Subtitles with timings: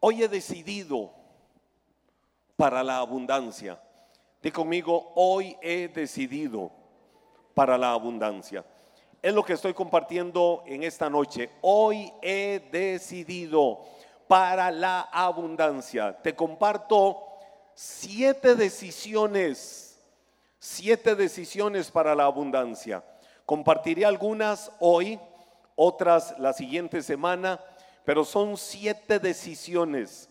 [0.00, 1.12] Hoy he decidido
[2.56, 3.78] para la abundancia.
[4.42, 6.72] Di conmigo, hoy he decidido
[7.54, 8.64] para la abundancia.
[9.20, 11.50] Es lo que estoy compartiendo en esta noche.
[11.60, 13.80] Hoy he decidido
[14.26, 16.16] para la abundancia.
[16.22, 17.22] Te comparto
[17.74, 20.00] siete decisiones,
[20.58, 23.04] siete decisiones para la abundancia.
[23.44, 25.20] Compartiré algunas hoy,
[25.76, 27.60] otras la siguiente semana,
[28.10, 30.28] pero son siete decisiones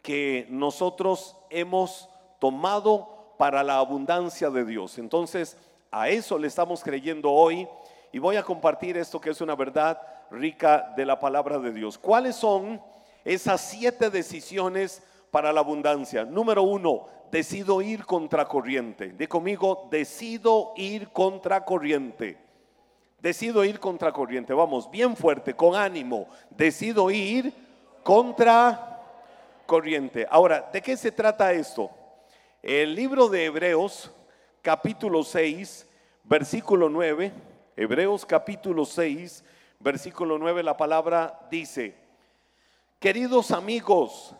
[0.00, 2.08] que nosotros hemos
[2.38, 4.96] tomado para la abundancia de Dios.
[4.96, 5.58] Entonces,
[5.90, 7.68] a eso le estamos creyendo hoy
[8.10, 11.98] y voy a compartir esto que es una verdad rica de la palabra de Dios.
[11.98, 12.80] ¿Cuáles son
[13.22, 16.24] esas siete decisiones para la abundancia?
[16.24, 19.08] Número uno, decido ir contra corriente.
[19.12, 22.49] De conmigo, decido ir contra corriente.
[23.20, 24.52] Decido ir contra corriente.
[24.52, 26.26] Vamos, bien fuerte, con ánimo.
[26.50, 27.52] Decido ir
[28.02, 29.02] contra
[29.66, 30.26] corriente.
[30.30, 31.90] Ahora, ¿de qué se trata esto?
[32.62, 34.10] El libro de Hebreos,
[34.62, 35.86] capítulo 6,
[36.24, 37.32] versículo 9
[37.80, 39.42] Hebreos capítulo 6,
[39.78, 41.96] versículo 9, la palabra dice,
[42.98, 44.34] queridos amigos,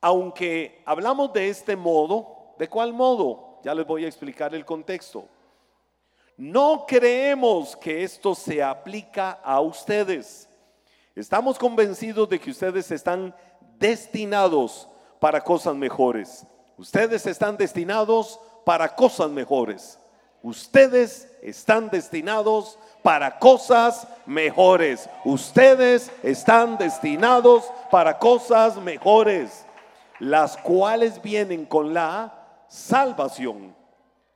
[0.00, 3.60] aunque hablamos de este modo, ¿de cuál modo?
[3.62, 5.28] Ya les voy a explicar el contexto.
[6.40, 10.48] No creemos que esto se aplica a ustedes.
[11.14, 13.34] Estamos convencidos de que ustedes están
[13.78, 14.88] destinados
[15.18, 16.46] para cosas mejores.
[16.78, 19.98] Ustedes están destinados para cosas mejores.
[20.42, 25.10] Ustedes están destinados para cosas mejores.
[25.26, 29.66] Ustedes están destinados para cosas mejores,
[30.18, 32.32] las cuales vienen con la
[32.66, 33.76] salvación.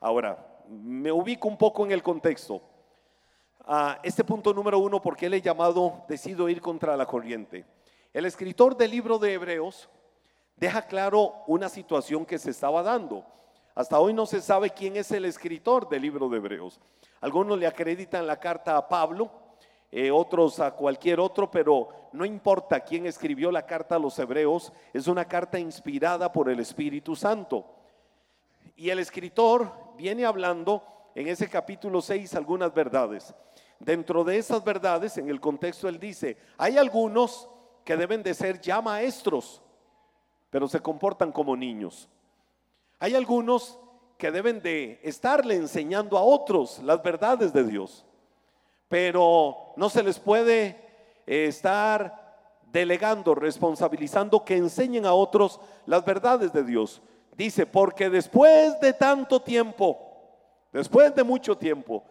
[0.03, 2.61] Ahora, me ubico un poco en el contexto.
[4.03, 7.65] Este punto número uno, porque él he llamado decido ir contra la corriente.
[8.13, 9.89] El escritor del libro de Hebreos
[10.57, 13.25] deja claro una situación que se estaba dando.
[13.75, 16.81] Hasta hoy no se sabe quién es el escritor del libro de Hebreos.
[17.21, 19.31] Algunos le acreditan la carta a Pablo,
[19.91, 24.73] eh, otros a cualquier otro, pero no importa quién escribió la carta a los Hebreos,
[24.93, 27.65] es una carta inspirada por el Espíritu Santo.
[28.77, 30.83] Y el escritor viene hablando
[31.15, 33.35] en ese capítulo 6 algunas verdades.
[33.79, 37.49] Dentro de esas verdades, en el contexto, él dice, hay algunos
[37.85, 39.63] que deben de ser ya maestros,
[40.51, 42.09] pero se comportan como niños.
[42.99, 43.79] Hay algunos
[44.17, 48.07] que deben de estarle enseñando a otros las verdades de Dios,
[48.89, 50.81] pero no se les puede
[51.27, 57.03] eh, estar delegando, responsabilizando que enseñen a otros las verdades de Dios.
[57.37, 59.99] Dice, porque después de tanto tiempo,
[60.73, 62.05] después de mucho tiempo,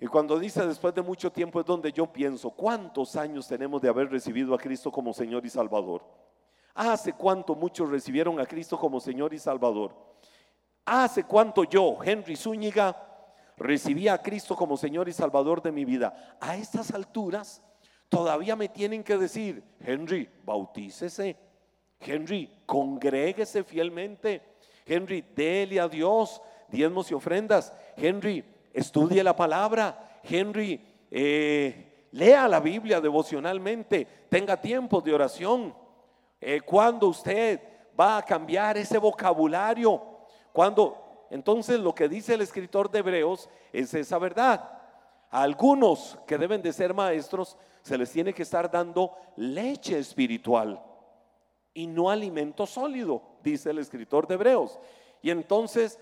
[0.00, 3.88] y cuando dice después de mucho tiempo es donde yo pienso, ¿cuántos años tenemos de
[3.88, 6.02] haber recibido a Cristo como Señor y Salvador?
[6.74, 9.94] ¿Hace cuánto muchos recibieron a Cristo como Señor y Salvador?
[10.84, 12.94] ¿Hace cuánto yo, Henry Zúñiga,
[13.56, 16.36] recibí a Cristo como Señor y Salvador de mi vida?
[16.40, 17.62] A estas alturas
[18.10, 21.45] todavía me tienen que decir, Henry, bautícese.
[22.00, 24.42] Henry, congréguese fielmente.
[24.84, 27.72] Henry, déle a Dios diezmos y ofrendas.
[27.96, 30.20] Henry, estudie la palabra.
[30.22, 30.80] Henry,
[31.10, 34.06] eh, lea la Biblia devocionalmente.
[34.28, 35.74] Tenga tiempo de oración.
[36.40, 37.60] Eh, cuando usted
[37.98, 40.02] va a cambiar ese vocabulario,
[40.52, 44.72] cuando entonces lo que dice el escritor de Hebreos es esa verdad.
[45.30, 50.80] A algunos que deben de ser maestros se les tiene que estar dando leche espiritual
[51.76, 54.78] y no alimento sólido, dice el escritor de Hebreos.
[55.20, 56.00] Y entonces,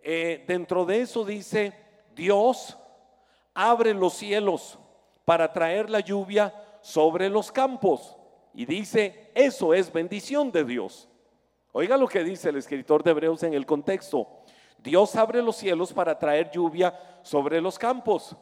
[0.00, 1.72] eh, dentro de eso dice,
[2.14, 2.78] Dios
[3.52, 4.78] abre los cielos
[5.24, 8.16] para traer la lluvia sobre los campos
[8.54, 11.08] y dice, eso es bendición de Dios.
[11.72, 14.28] Oiga lo que dice el escritor de Hebreos en el contexto.
[14.78, 18.36] Dios abre los cielos para traer lluvia sobre los campos,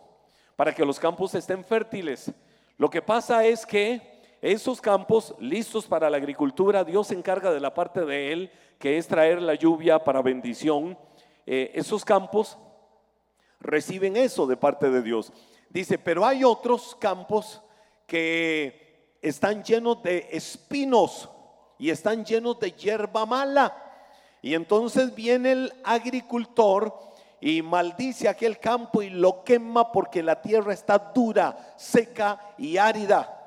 [0.56, 2.30] para que los campos estén fértiles.
[2.76, 4.13] Lo que pasa es que
[4.44, 8.98] esos campos listos para la agricultura, Dios se encarga de la parte de él, que
[8.98, 10.98] es traer la lluvia para bendición.
[11.46, 12.58] Eh, esos campos
[13.58, 15.32] reciben eso de parte de Dios.
[15.70, 17.62] Dice, pero hay otros campos
[18.06, 21.30] que están llenos de espinos
[21.78, 23.74] y están llenos de hierba mala.
[24.42, 26.94] Y entonces viene el agricultor
[27.40, 33.40] y maldice aquel campo y lo quema porque la tierra está dura, seca y árida.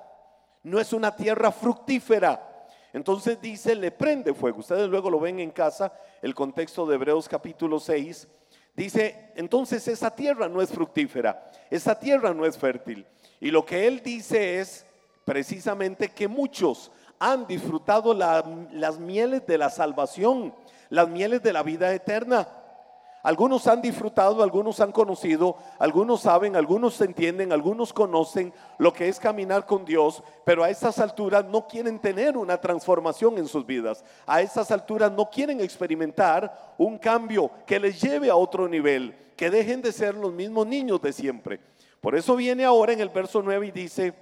[0.67, 2.67] No es una tierra fructífera.
[2.91, 4.59] Entonces dice, le prende fuego.
[4.59, 8.27] Ustedes luego lo ven en casa, el contexto de Hebreos capítulo 6.
[8.75, 13.07] Dice, entonces esa tierra no es fructífera, esa tierra no es fértil.
[13.39, 14.85] Y lo que él dice es,
[15.23, 20.53] precisamente que muchos han disfrutado las mieles de la salvación,
[20.89, 22.45] las mieles de la vida eterna.
[23.27, 29.19] Algunos han disfrutado, algunos han conocido, algunos saben, algunos entienden, algunos conocen lo que es
[29.19, 34.01] caminar con Dios, pero a estas alturas no quieren tener una transformación en sus vidas.
[34.25, 39.50] A estas alturas no quieren experimentar un cambio que les lleve a otro nivel, que
[39.50, 41.59] dejen de ser los mismos niños de siempre.
[42.00, 44.13] Por eso viene ahora en el verso 9 y dice,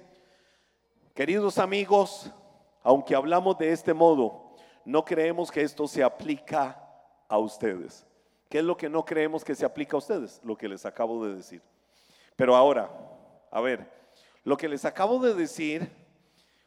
[1.14, 2.28] queridos amigos,
[2.82, 4.50] aunque hablamos de este modo,
[4.84, 6.76] no creemos que esto se aplica
[7.28, 8.05] a ustedes.
[8.48, 10.40] ¿Qué es lo que no creemos que se aplica a ustedes?
[10.44, 11.62] Lo que les acabo de decir.
[12.36, 12.90] Pero ahora,
[13.50, 13.90] a ver,
[14.44, 15.90] lo que les acabo de decir,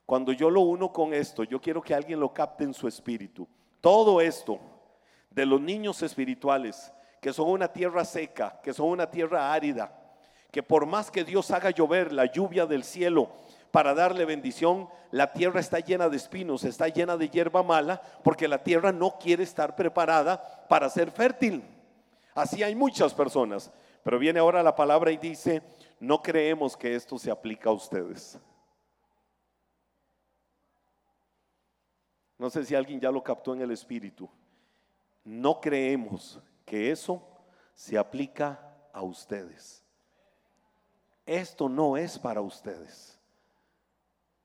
[0.05, 3.47] cuando yo lo uno con esto, yo quiero que alguien lo capte en su espíritu.
[3.79, 4.59] Todo esto
[5.29, 6.91] de los niños espirituales,
[7.21, 9.95] que son una tierra seca, que son una tierra árida,
[10.51, 13.29] que por más que Dios haga llover la lluvia del cielo
[13.71, 18.47] para darle bendición, la tierra está llena de espinos, está llena de hierba mala, porque
[18.47, 21.63] la tierra no quiere estar preparada para ser fértil.
[22.33, 23.71] Así hay muchas personas.
[24.03, 25.61] Pero viene ahora la palabra y dice,
[25.99, 28.39] no creemos que esto se aplica a ustedes.
[32.37, 34.29] No sé si alguien ya lo captó en el espíritu.
[35.25, 37.21] No creemos que eso
[37.75, 38.59] se aplica
[38.93, 39.83] a ustedes.
[41.25, 43.18] Esto no es para ustedes.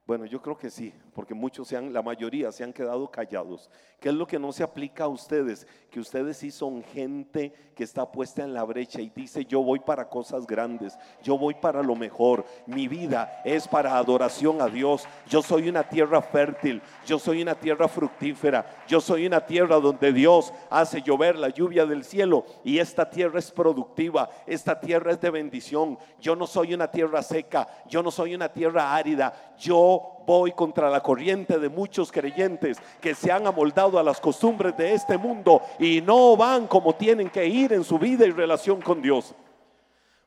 [0.07, 3.71] Bueno, yo creo que sí, porque muchos se han, la mayoría se han quedado callados.
[4.01, 5.67] ¿Qué es lo que no se aplica a ustedes?
[5.91, 9.79] Que ustedes sí son gente que está puesta en la brecha y dice, yo voy
[9.79, 15.07] para cosas grandes, yo voy para lo mejor, mi vida es para adoración a Dios,
[15.29, 20.13] yo soy una tierra fértil, yo soy una tierra fructífera, yo soy una tierra donde
[20.13, 25.21] Dios hace llover la lluvia del cielo y esta tierra es productiva, esta tierra es
[25.21, 30.14] de bendición, yo no soy una tierra seca, yo no soy una tierra árida, yo
[30.27, 34.95] voy contra la corriente de muchos creyentes que se han amoldado a las costumbres de
[34.95, 39.03] este mundo y no van como tienen que ir en su vida y relación con
[39.03, 39.35] Dios.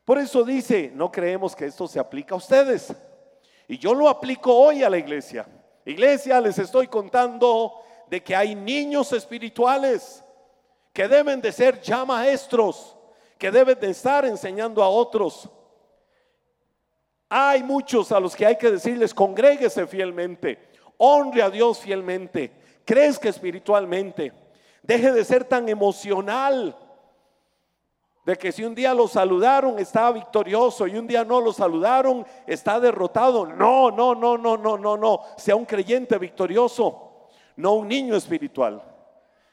[0.05, 2.95] Por eso dice, no creemos que esto se aplica a ustedes.
[3.67, 5.45] Y yo lo aplico hoy a la iglesia.
[5.85, 7.73] Iglesia, les estoy contando
[8.09, 10.23] de que hay niños espirituales
[10.93, 12.95] que deben de ser ya maestros,
[13.37, 15.49] que deben de estar enseñando a otros.
[17.29, 22.51] Hay muchos a los que hay que decirles, congréguese fielmente, honre a Dios fielmente,
[22.85, 24.31] crezca espiritualmente,
[24.81, 26.75] deje de ser tan emocional
[28.27, 32.25] de que si un día lo saludaron está victorioso y un día no lo saludaron
[32.45, 33.45] está derrotado.
[33.45, 35.21] No, no, no, no, no, no, no.
[35.37, 38.83] Sea un creyente victorioso, no un niño espiritual.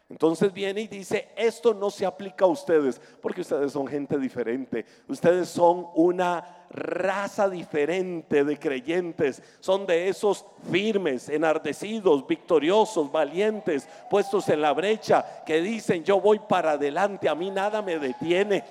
[0.09, 4.85] Entonces viene y dice, esto no se aplica a ustedes, porque ustedes son gente diferente,
[5.07, 14.49] ustedes son una raza diferente de creyentes, son de esos firmes, enardecidos, victoriosos, valientes, puestos
[14.49, 18.65] en la brecha, que dicen, yo voy para adelante, a mí nada me detiene.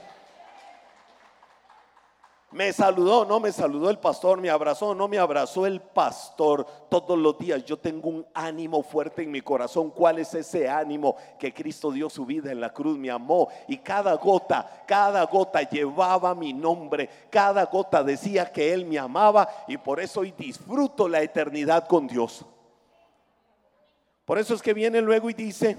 [2.53, 6.67] Me saludó, no me saludó el pastor, me abrazó, no me abrazó el pastor.
[6.87, 9.89] Todos los días yo tengo un ánimo fuerte en mi corazón.
[9.89, 11.15] ¿Cuál es ese ánimo?
[11.39, 13.49] Que Cristo dio su vida en la cruz, me amó.
[13.67, 17.09] Y cada gota, cada gota llevaba mi nombre.
[17.31, 22.05] Cada gota decía que Él me amaba y por eso hoy disfruto la eternidad con
[22.05, 22.45] Dios.
[24.25, 25.75] Por eso es que viene luego y dice,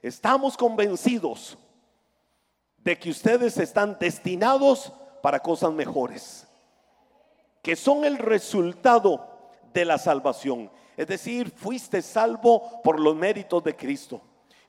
[0.00, 1.58] estamos convencidos
[2.78, 6.46] de que ustedes están destinados para cosas mejores,
[7.62, 9.26] que son el resultado
[9.72, 10.70] de la salvación.
[10.96, 14.20] Es decir, fuiste salvo por los méritos de Cristo.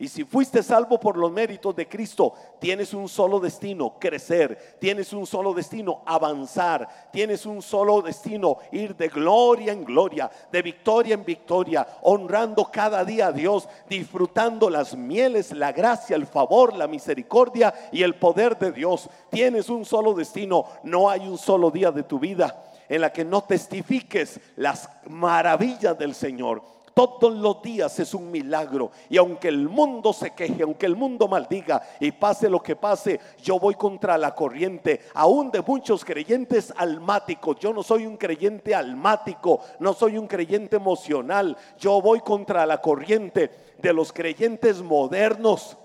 [0.03, 4.75] Y si fuiste salvo por los méritos de Cristo, tienes un solo destino, crecer.
[4.77, 6.89] Tienes un solo destino, avanzar.
[7.09, 13.05] Tienes un solo destino, ir de gloria en gloria, de victoria en victoria, honrando cada
[13.05, 18.59] día a Dios, disfrutando las mieles, la gracia, el favor, la misericordia y el poder
[18.59, 19.09] de Dios.
[19.29, 23.23] Tienes un solo destino, no hay un solo día de tu vida en la que
[23.23, 26.72] no testifiques las maravillas del Señor.
[26.93, 28.91] Todos los días es un milagro.
[29.09, 33.19] Y aunque el mundo se queje, aunque el mundo maldiga y pase lo que pase,
[33.41, 37.57] yo voy contra la corriente, aún de muchos creyentes almáticos.
[37.59, 41.57] Yo no soy un creyente almático, no soy un creyente emocional.
[41.79, 45.75] Yo voy contra la corriente de los creyentes modernos,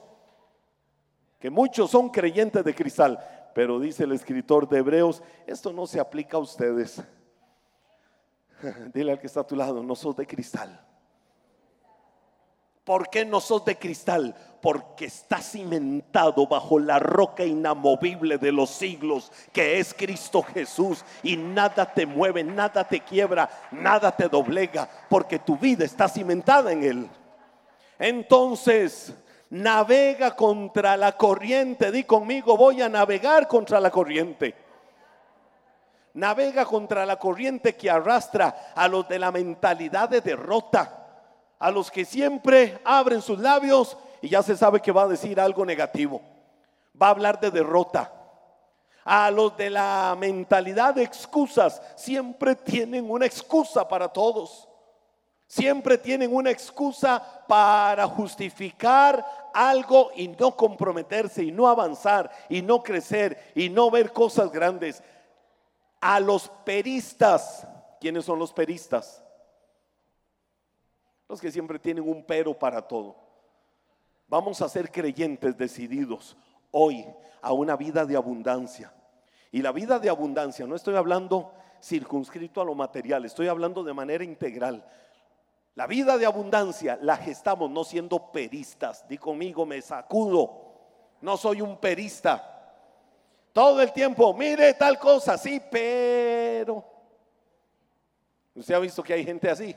[1.41, 3.19] que muchos son creyentes de cristal.
[3.55, 7.03] Pero dice el escritor de Hebreos, esto no se aplica a ustedes.
[8.93, 10.85] Dile al que está a tu lado, no sos de cristal
[12.89, 14.35] ¿Por qué no sos de cristal?
[14.63, 21.05] Porque estás cimentado bajo la roca inamovible de los siglos, que es Cristo Jesús.
[21.23, 26.73] Y nada te mueve, nada te quiebra, nada te doblega, porque tu vida está cimentada
[26.73, 27.11] en Él.
[27.99, 29.13] Entonces,
[29.51, 31.93] navega contra la corriente.
[31.93, 34.55] Di conmigo, voy a navegar contra la corriente.
[36.15, 41.08] Navega contra la corriente que arrastra a los de la mentalidad de derrota
[41.59, 45.41] a los que siempre abren sus labios y ya se sabe que va a decir
[45.41, 46.23] algo negativo.
[47.01, 48.13] Va a hablar de derrota.
[49.05, 54.69] A los de la mentalidad de excusas, siempre tienen una excusa para todos.
[55.47, 59.25] Siempre tienen una excusa para justificar
[59.55, 65.03] algo y no comprometerse y no avanzar y no crecer y no ver cosas grandes.
[66.03, 67.67] A los peristas,
[67.99, 69.25] ¿quiénes son los peristas?
[71.29, 73.17] Los que siempre tienen un pero para todo.
[74.29, 76.37] Vamos a ser creyentes decididos
[76.71, 77.07] hoy
[77.41, 78.93] a una vida de abundancia.
[79.51, 83.95] Y la vida de abundancia, no estoy hablando circunscrito a lo material, estoy hablando de
[83.95, 84.85] manera integral.
[85.75, 89.07] La vida de abundancia la gestamos no siendo peristas.
[89.09, 90.65] Di conmigo, me sacudo.
[91.21, 92.55] No soy un perista.
[93.53, 96.85] Todo el tiempo, mire tal cosa, sí, pero...
[98.55, 99.75] ¿Usted ha visto que hay gente así?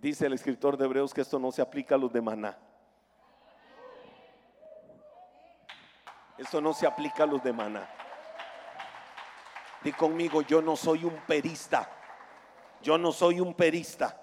[0.00, 2.58] Dice el escritor de Hebreos que esto no se aplica a los de Maná.
[6.38, 7.88] Esto no se aplica a los de Maná.
[9.82, 11.90] Di conmigo, yo no soy un perista.
[12.82, 14.18] Yo no soy un perista.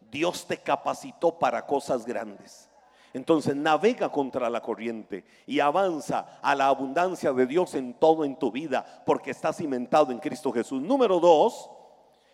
[0.00, 2.70] Dios te capacitó para cosas grandes.
[3.12, 8.36] Entonces navega contra la corriente y avanza a la abundancia de Dios en todo en
[8.36, 10.82] tu vida porque está cimentado en Cristo Jesús.
[10.82, 11.70] Número dos,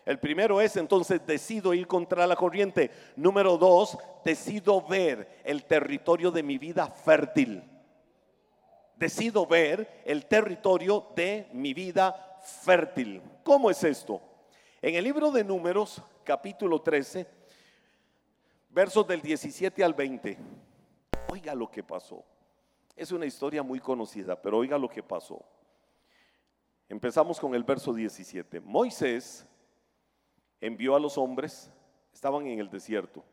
[0.05, 2.91] el primero es entonces decido ir contra la corriente.
[3.15, 7.63] Número dos, decido ver el territorio de mi vida fértil.
[8.95, 13.21] Decido ver el territorio de mi vida fértil.
[13.43, 14.21] ¿Cómo es esto?
[14.81, 17.27] En el libro de números, capítulo 13,
[18.69, 20.37] versos del 17 al 20.
[21.29, 22.23] Oiga lo que pasó.
[22.95, 25.43] Es una historia muy conocida, pero oiga lo que pasó.
[26.89, 28.59] Empezamos con el verso 17.
[28.59, 29.47] Moisés
[30.61, 31.71] envió a los hombres,
[32.13, 33.23] estaban en el desierto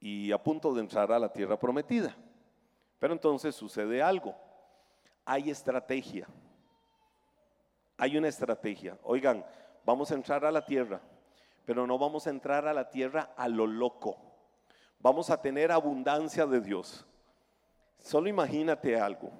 [0.00, 2.14] y a punto de entrar a la tierra prometida.
[2.98, 4.34] Pero entonces sucede algo.
[5.24, 6.26] Hay estrategia.
[7.96, 8.98] Hay una estrategia.
[9.02, 9.42] Oigan,
[9.82, 11.00] vamos a entrar a la tierra,
[11.64, 14.18] pero no vamos a entrar a la tierra a lo loco.
[14.98, 17.06] Vamos a tener abundancia de Dios.
[17.98, 19.30] Solo imagínate algo.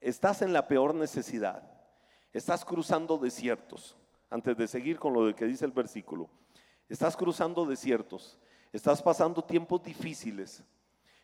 [0.00, 1.73] Estás en la peor necesidad
[2.34, 3.96] Estás cruzando desiertos.
[4.28, 6.28] Antes de seguir con lo que dice el versículo.
[6.88, 8.36] Estás cruzando desiertos.
[8.72, 10.64] Estás pasando tiempos difíciles.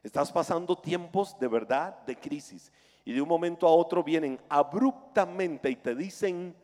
[0.05, 2.73] Estás pasando tiempos de verdad de crisis.
[3.05, 6.55] Y de un momento a otro vienen abruptamente y te dicen,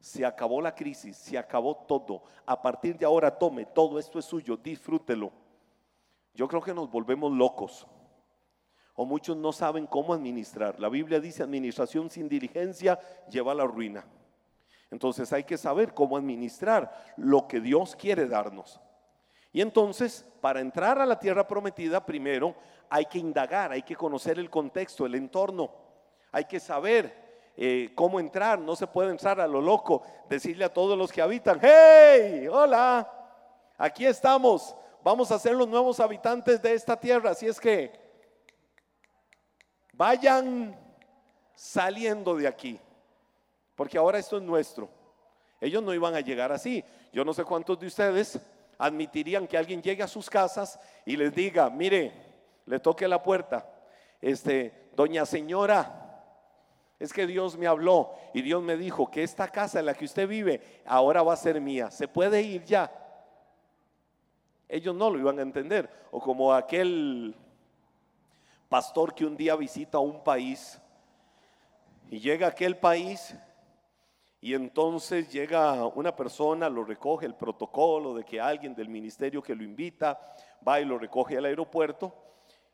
[0.00, 2.22] se acabó la crisis, se acabó todo.
[2.46, 5.30] A partir de ahora tome, todo esto es suyo, disfrútelo.
[6.32, 7.86] Yo creo que nos volvemos locos
[8.94, 10.78] o muchos no saben cómo administrar.
[10.78, 12.98] La Biblia dice administración sin diligencia
[13.28, 14.04] lleva a la ruina.
[14.90, 18.80] Entonces hay que saber cómo administrar lo que Dios quiere darnos.
[19.52, 22.54] Y entonces, para entrar a la tierra prometida, primero
[22.88, 25.70] hay que indagar, hay que conocer el contexto, el entorno.
[26.32, 28.58] Hay que saber eh, cómo entrar.
[28.58, 30.02] No se puede entrar a lo loco.
[30.28, 33.08] Decirle a todos los que habitan, hey, hola,
[33.78, 34.76] aquí estamos.
[35.04, 37.30] Vamos a ser los nuevos habitantes de esta tierra.
[37.30, 38.03] Así es que
[39.96, 40.76] vayan
[41.54, 42.78] saliendo de aquí,
[43.74, 44.88] porque ahora esto es nuestro.
[45.60, 46.84] Ellos no iban a llegar así.
[47.12, 48.40] Yo no sé cuántos de ustedes
[48.78, 52.12] admitirían que alguien llegue a sus casas y les diga, mire,
[52.66, 53.66] le toque la puerta,
[54.20, 56.00] este, doña señora,
[56.98, 60.04] es que Dios me habló y Dios me dijo que esta casa en la que
[60.04, 61.90] usted vive ahora va a ser mía.
[61.90, 62.90] ¿Se puede ir ya?
[64.68, 65.90] Ellos no lo iban a entender.
[66.10, 67.36] O como aquel
[68.74, 70.80] pastor que un día visita un país
[72.10, 73.32] y llega a aquel país
[74.40, 79.54] y entonces llega una persona, lo recoge el protocolo de que alguien del ministerio que
[79.54, 80.18] lo invita
[80.66, 82.12] va y lo recoge al aeropuerto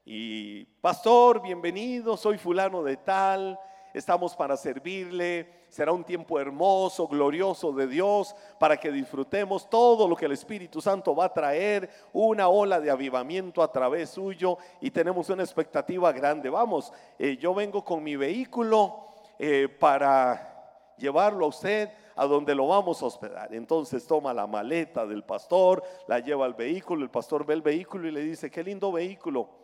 [0.06, 3.60] y pastor, bienvenido, soy fulano de tal,
[3.94, 5.48] estamos para servirle.
[5.68, 10.80] Será un tiempo hermoso, glorioso de Dios para que disfrutemos todo lo que el Espíritu
[10.80, 16.12] Santo va a traer, una ola de avivamiento a través suyo y tenemos una expectativa
[16.12, 16.50] grande.
[16.50, 19.06] Vamos, eh, yo vengo con mi vehículo
[19.38, 23.54] eh, para llevarlo a usted a donde lo vamos a hospedar.
[23.54, 28.08] Entonces toma la maleta del pastor, la lleva al vehículo, el pastor ve el vehículo
[28.08, 29.59] y le dice, qué lindo vehículo.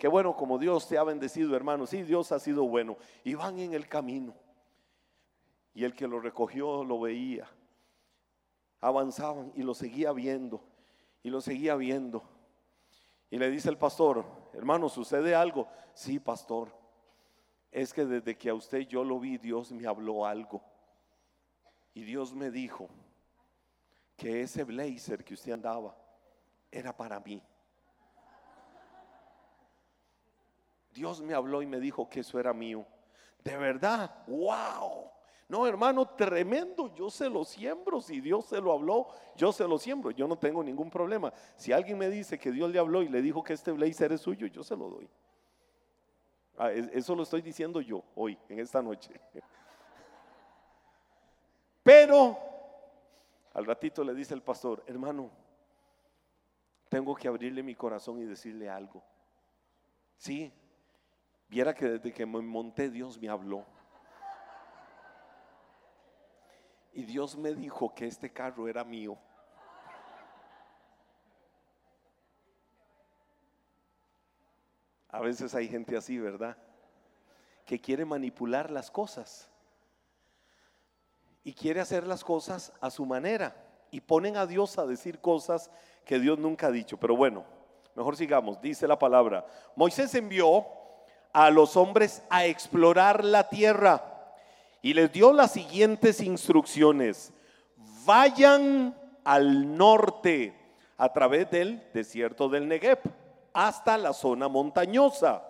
[0.00, 1.86] Qué bueno como Dios te ha bendecido, hermano.
[1.86, 2.96] Sí, Dios ha sido bueno.
[3.22, 4.34] Y van en el camino.
[5.74, 7.46] Y el que lo recogió lo veía.
[8.80, 10.64] Avanzaban y lo seguía viendo.
[11.22, 12.22] Y lo seguía viendo.
[13.28, 15.68] Y le dice el pastor, hermano, ¿sucede algo?
[15.92, 16.74] Sí, pastor.
[17.70, 20.62] Es que desde que a usted yo lo vi, Dios me habló algo.
[21.92, 22.88] Y Dios me dijo
[24.16, 25.94] que ese blazer que usted andaba
[26.72, 27.42] era para mí.
[30.92, 32.84] Dios me habló y me dijo que eso era mío.
[33.42, 35.10] De verdad, wow.
[35.48, 36.94] No, hermano, tremendo.
[36.94, 38.00] Yo se lo siembro.
[38.00, 40.10] Si Dios se lo habló, yo se lo siembro.
[40.12, 41.32] Yo no tengo ningún problema.
[41.56, 44.20] Si alguien me dice que Dios le habló y le dijo que este blazer es
[44.20, 45.08] suyo, yo se lo doy.
[46.56, 49.18] Ah, eso lo estoy diciendo yo hoy, en esta noche.
[51.82, 52.38] Pero
[53.54, 55.30] al ratito le dice el pastor, hermano,
[56.88, 59.02] tengo que abrirle mi corazón y decirle algo.
[60.16, 60.52] Sí,
[61.50, 63.66] viera que desde que me monté Dios me habló.
[66.92, 69.18] Y Dios me dijo que este carro era mío.
[75.08, 76.56] A veces hay gente así, ¿verdad?
[77.66, 79.50] Que quiere manipular las cosas.
[81.42, 83.56] Y quiere hacer las cosas a su manera.
[83.90, 85.68] Y ponen a Dios a decir cosas
[86.04, 86.96] que Dios nunca ha dicho.
[86.96, 87.44] Pero bueno,
[87.96, 88.60] mejor sigamos.
[88.60, 89.44] Dice la palabra.
[89.74, 90.79] Moisés envió
[91.32, 94.04] a los hombres a explorar la tierra
[94.82, 97.32] y les dio las siguientes instrucciones.
[98.04, 100.54] Vayan al norte
[100.96, 102.98] a través del desierto del Negev
[103.52, 105.42] hasta la zona montañosa.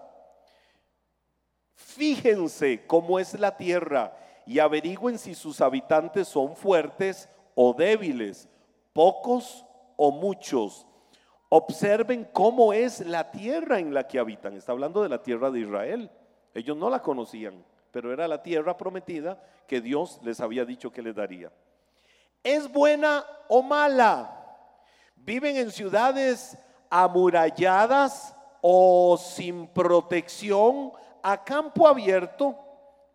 [1.75, 8.49] Fíjense cómo es la tierra y averigüen si sus habitantes son fuertes o débiles,
[8.93, 9.65] pocos
[9.97, 10.87] o muchos.
[11.51, 14.57] Observen cómo es la tierra en la que habitan.
[14.57, 16.11] Está hablando de la tierra de Israel.
[16.55, 21.03] Ellos no la conocían pero era la tierra prometida que Dios les había dicho que
[21.03, 21.51] les daría.
[22.43, 24.37] ¿Es buena o mala?
[25.17, 26.57] ¿Viven en ciudades
[26.89, 32.57] amuralladas o sin protección a campo abierto?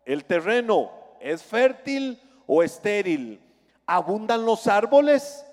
[0.04, 3.40] ¿El terreno es fértil o estéril?
[3.86, 5.44] ¿Abundan los árboles?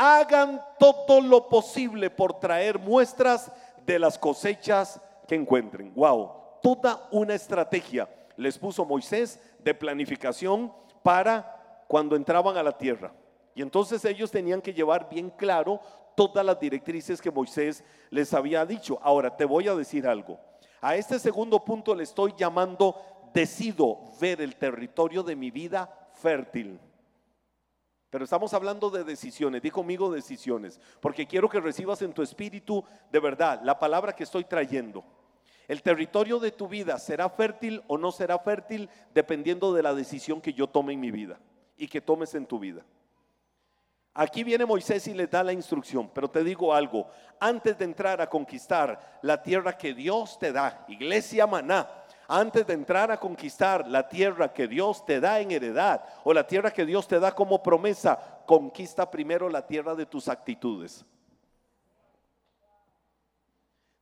[0.00, 3.50] Hagan todo lo posible por traer muestras
[3.84, 5.92] de las cosechas que encuentren.
[5.92, 6.30] Wow,
[6.62, 13.12] toda una estrategia les puso Moisés de planificación para cuando entraban a la tierra.
[13.56, 15.80] Y entonces ellos tenían que llevar bien claro
[16.14, 19.00] todas las directrices que Moisés les había dicho.
[19.02, 20.38] Ahora, te voy a decir algo.
[20.80, 22.94] A este segundo punto le estoy llamando,
[23.34, 26.78] decido ver el territorio de mi vida fértil.
[28.10, 32.82] Pero estamos hablando de decisiones, di conmigo decisiones, porque quiero que recibas en tu espíritu
[33.12, 35.04] de verdad la palabra que estoy trayendo.
[35.66, 40.40] El territorio de tu vida será fértil o no será fértil dependiendo de la decisión
[40.40, 41.38] que yo tome en mi vida
[41.76, 42.82] y que tomes en tu vida.
[44.14, 48.20] Aquí viene Moisés y le da la instrucción, pero te digo algo, antes de entrar
[48.20, 51.86] a conquistar la tierra que Dios te da, iglesia maná,
[52.28, 56.46] antes de entrar a conquistar la tierra que Dios te da en heredad o la
[56.46, 61.06] tierra que Dios te da como promesa, conquista primero la tierra de tus actitudes.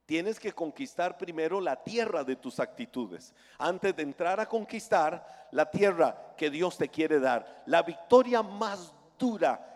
[0.06, 5.70] Tienes que conquistar primero la tierra de tus actitudes antes de entrar a conquistar la
[5.70, 7.62] tierra que Dios te quiere dar.
[7.66, 8.92] La victoria más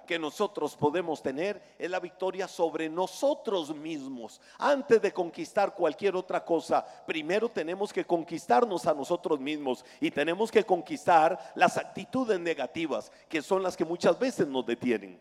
[0.07, 4.41] que nosotros podemos tener es la victoria sobre nosotros mismos.
[4.59, 10.51] Antes de conquistar cualquier otra cosa, primero tenemos que conquistarnos a nosotros mismos y tenemos
[10.51, 15.19] que conquistar las actitudes negativas que son las que muchas veces nos detienen.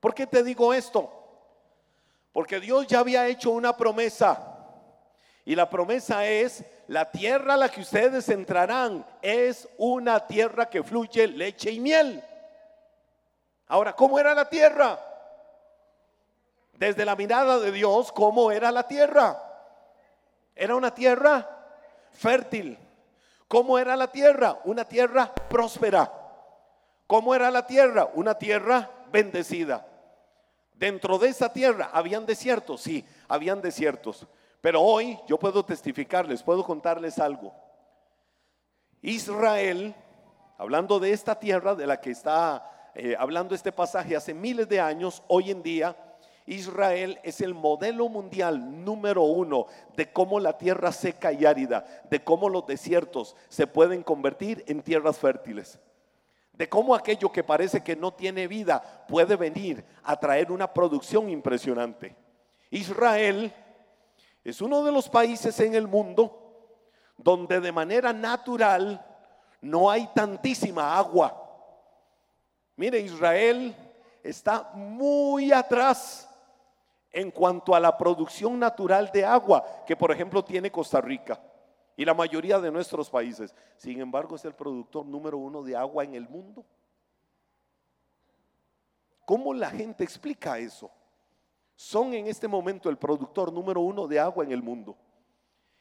[0.00, 1.10] ¿Por qué te digo esto?
[2.32, 4.48] Porque Dios ya había hecho una promesa.
[5.44, 10.82] Y la promesa es, la tierra a la que ustedes entrarán es una tierra que
[10.82, 12.22] fluye leche y miel.
[13.72, 15.00] Ahora, ¿cómo era la tierra?
[16.74, 19.42] Desde la mirada de Dios, ¿cómo era la tierra?
[20.54, 21.48] Era una tierra
[22.10, 22.78] fértil.
[23.48, 24.58] ¿Cómo era la tierra?
[24.64, 26.12] Una tierra próspera.
[27.06, 28.10] ¿Cómo era la tierra?
[28.12, 29.86] Una tierra bendecida.
[30.74, 34.26] Dentro de esa tierra habían desiertos, sí, habían desiertos.
[34.60, 37.54] Pero hoy yo puedo testificarles, puedo contarles algo.
[39.00, 39.94] Israel,
[40.58, 44.80] hablando de esta tierra de la que está eh, hablando este pasaje hace miles de
[44.80, 45.96] años, hoy en día
[46.46, 52.22] Israel es el modelo mundial número uno de cómo la tierra seca y árida, de
[52.22, 55.78] cómo los desiertos se pueden convertir en tierras fértiles.
[56.52, 61.30] de cómo aquello que parece que no tiene vida puede venir a traer una producción
[61.30, 62.14] impresionante.
[62.70, 63.50] Israel
[64.44, 66.42] es uno de los países en el mundo
[67.16, 69.04] donde de manera natural
[69.62, 71.41] no hay tantísima agua.
[72.76, 73.74] Mire, Israel
[74.22, 76.28] está muy atrás
[77.10, 81.40] en cuanto a la producción natural de agua que por ejemplo tiene Costa Rica
[81.96, 83.54] y la mayoría de nuestros países.
[83.76, 86.64] Sin embargo, es el productor número uno de agua en el mundo.
[89.24, 90.90] ¿Cómo la gente explica eso?
[91.76, 94.96] Son en este momento el productor número uno de agua en el mundo.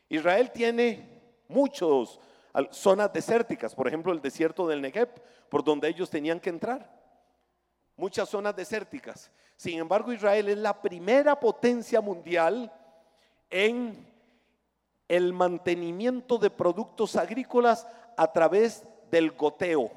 [0.10, 2.20] Israel tiene muchas
[2.72, 5.10] zonas desérticas, por ejemplo el desierto del Negev,
[5.50, 7.00] por donde ellos tenían que entrar.
[7.96, 9.32] Muchas zonas desérticas.
[9.56, 12.72] Sin embargo, Israel es la primera potencia mundial
[13.50, 14.08] en
[15.08, 17.86] el mantenimiento de productos agrícolas
[18.18, 19.92] a través del goteo,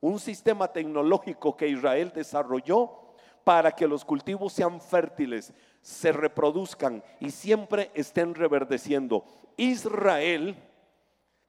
[0.00, 3.04] un sistema tecnológico que Israel desarrolló
[3.42, 9.24] para que los cultivos sean fértiles, se reproduzcan y siempre estén reverdeciendo.
[9.56, 10.56] Israel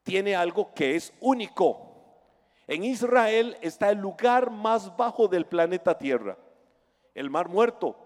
[0.06, 1.92] tiene algo que es único.
[2.66, 6.38] En Israel está el lugar más bajo del planeta Tierra,
[7.14, 7.98] el Mar Muerto.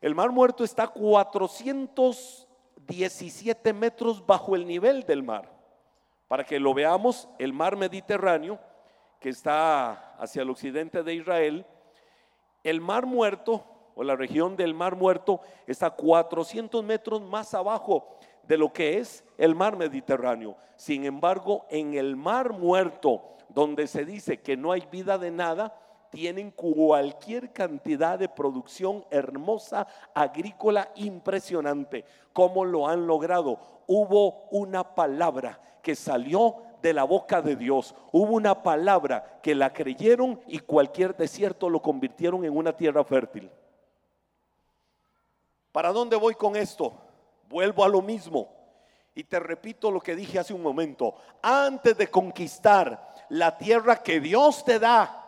[0.00, 2.46] El Mar Muerto está 400
[2.86, 5.50] 17 metros bajo el nivel del mar.
[6.28, 8.58] Para que lo veamos, el mar Mediterráneo,
[9.20, 11.66] que está hacia el occidente de Israel,
[12.62, 18.58] el mar muerto o la región del mar muerto está 400 metros más abajo de
[18.58, 20.56] lo que es el mar Mediterráneo.
[20.76, 25.74] Sin embargo, en el mar muerto, donde se dice que no hay vida de nada,
[26.10, 32.04] tienen cualquier cantidad de producción hermosa, agrícola, impresionante.
[32.32, 33.58] ¿Cómo lo han logrado?
[33.86, 37.94] Hubo una palabra que salió de la boca de Dios.
[38.12, 43.50] Hubo una palabra que la creyeron y cualquier desierto lo convirtieron en una tierra fértil.
[45.72, 47.05] ¿Para dónde voy con esto?
[47.48, 48.54] Vuelvo a lo mismo.
[49.14, 51.14] Y te repito lo que dije hace un momento.
[51.42, 55.22] Antes de conquistar la tierra que Dios te da,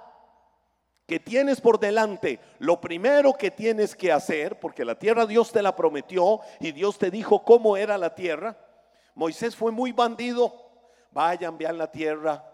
[1.06, 5.62] que tienes por delante, lo primero que tienes que hacer, porque la tierra Dios te
[5.62, 8.58] la prometió y Dios te dijo cómo era la tierra.
[9.14, 10.52] Moisés fue muy bandido.
[11.10, 12.44] Vayan, vean la tierra,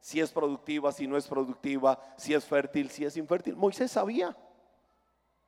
[0.00, 3.54] si es productiva, si no es productiva, si es fértil, si es infértil.
[3.54, 4.34] Moisés sabía,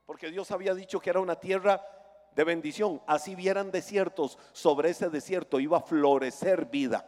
[0.05, 1.83] porque Dios había dicho que era una tierra
[2.35, 3.01] de bendición.
[3.07, 7.07] Así vieran desiertos, sobre ese desierto iba a florecer vida.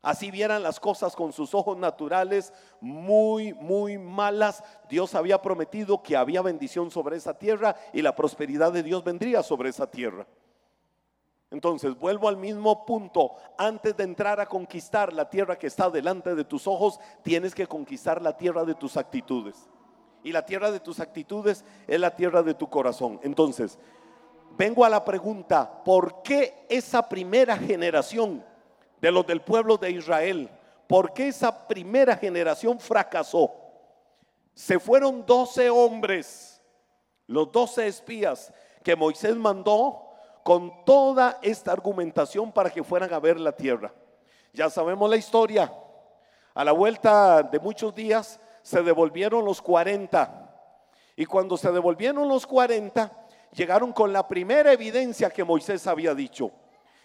[0.00, 4.62] Así vieran las cosas con sus ojos naturales muy, muy malas.
[4.88, 9.42] Dios había prometido que había bendición sobre esa tierra y la prosperidad de Dios vendría
[9.42, 10.26] sobre esa tierra.
[11.50, 13.32] Entonces, vuelvo al mismo punto.
[13.56, 17.66] Antes de entrar a conquistar la tierra que está delante de tus ojos, tienes que
[17.66, 19.68] conquistar la tierra de tus actitudes.
[20.22, 23.20] Y la tierra de tus actitudes es la tierra de tu corazón.
[23.22, 23.78] Entonces,
[24.56, 28.44] vengo a la pregunta, ¿por qué esa primera generación
[29.00, 30.50] de los del pueblo de Israel.
[30.86, 33.52] ¿Por qué esa primera generación fracasó?
[34.54, 36.60] Se fueron doce hombres,
[37.26, 38.52] los doce espías
[38.82, 40.04] que Moisés mandó
[40.42, 43.92] con toda esta argumentación para que fueran a ver la tierra.
[44.52, 45.72] Ya sabemos la historia.
[46.54, 50.44] A la vuelta de muchos días se devolvieron los 40.
[51.16, 53.10] Y cuando se devolvieron los 40,
[53.52, 56.50] llegaron con la primera evidencia que Moisés había dicho.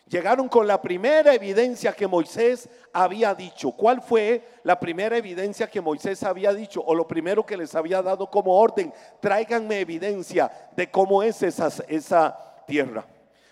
[0.10, 3.72] Llegaron con la primera evidencia que Moisés había dicho.
[3.72, 6.84] ¿Cuál fue la primera evidencia que Moisés había dicho?
[6.86, 8.94] O lo primero que les había dado como orden.
[9.22, 13.06] Tráiganme evidencia de cómo es esa, esa tierra.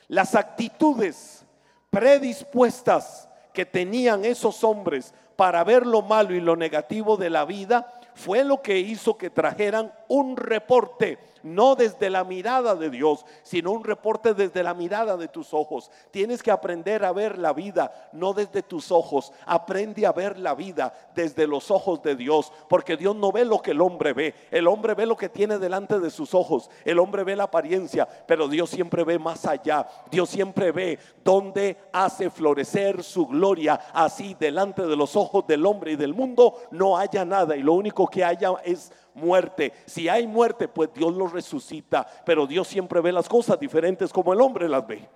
[0.09, 1.45] Las actitudes
[1.89, 8.00] predispuestas que tenían esos hombres para ver lo malo y lo negativo de la vida
[8.21, 13.71] fue lo que hizo que trajeran un reporte no desde la mirada de Dios, sino
[13.71, 15.91] un reporte desde la mirada de tus ojos.
[16.11, 19.31] Tienes que aprender a ver la vida, no desde tus ojos.
[19.45, 23.61] Aprende a ver la vida desde los ojos de Dios, porque Dios no ve lo
[23.61, 24.33] que el hombre ve.
[24.51, 26.69] El hombre ve lo que tiene delante de sus ojos.
[26.85, 29.87] El hombre ve la apariencia, pero Dios siempre ve más allá.
[30.09, 33.79] Dios siempre ve donde hace florecer su gloria.
[33.93, 37.73] Así delante de los ojos del hombre y del mundo no haya nada y lo
[37.73, 39.73] único que haya es muerte.
[39.85, 42.05] Si hay muerte, pues Dios lo resucita.
[42.25, 45.07] Pero Dios siempre ve las cosas diferentes como el hombre las ve.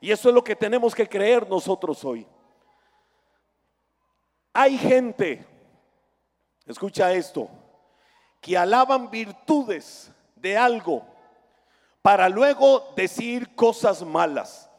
[0.00, 2.26] Y eso es lo que tenemos que creer nosotros hoy.
[4.52, 5.44] Hay gente,
[6.66, 7.48] escucha esto,
[8.40, 11.04] que alaban virtudes de algo
[12.02, 14.70] para luego decir cosas malas.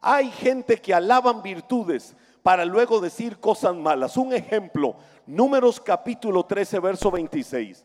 [0.00, 4.16] Hay gente que alaban virtudes para luego decir cosas malas.
[4.16, 4.94] Un ejemplo,
[5.28, 7.84] Números capítulo 13, verso 26.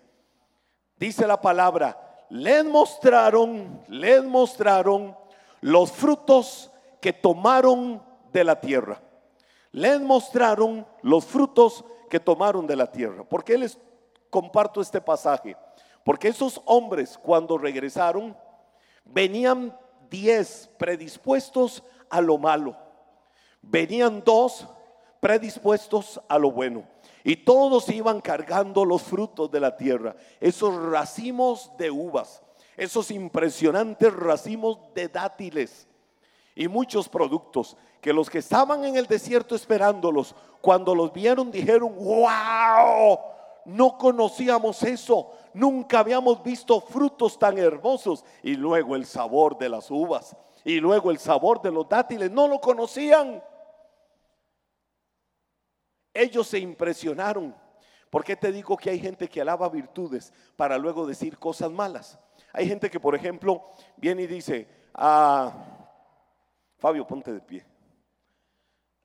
[0.95, 5.13] Dice la palabra, les mostraron, les mostraron
[5.59, 8.01] los frutos que tomaron
[8.31, 9.01] de la tierra.
[9.73, 13.25] Les mostraron los frutos que tomaron de la tierra.
[13.25, 13.77] ¿Por qué les
[14.29, 15.57] comparto este pasaje?
[16.05, 18.37] Porque esos hombres cuando regresaron
[19.03, 19.77] venían
[20.09, 22.77] diez predispuestos a lo malo.
[23.61, 24.65] Venían dos
[25.19, 26.92] predispuestos a lo bueno.
[27.23, 32.41] Y todos iban cargando los frutos de la tierra, esos racimos de uvas,
[32.75, 35.87] esos impresionantes racimos de dátiles
[36.55, 41.95] y muchos productos que los que estaban en el desierto esperándolos, cuando los vieron dijeron,
[41.95, 43.17] wow,
[43.65, 48.25] no conocíamos eso, nunca habíamos visto frutos tan hermosos.
[48.43, 52.47] Y luego el sabor de las uvas y luego el sabor de los dátiles, no
[52.47, 53.41] lo conocían.
[56.13, 57.55] Ellos se impresionaron.
[58.09, 62.19] ¿Por qué te digo que hay gente que alaba virtudes para luego decir cosas malas?
[62.51, 65.51] Hay gente que, por ejemplo, viene y dice, ah,
[66.77, 67.65] Fabio, ponte de pie.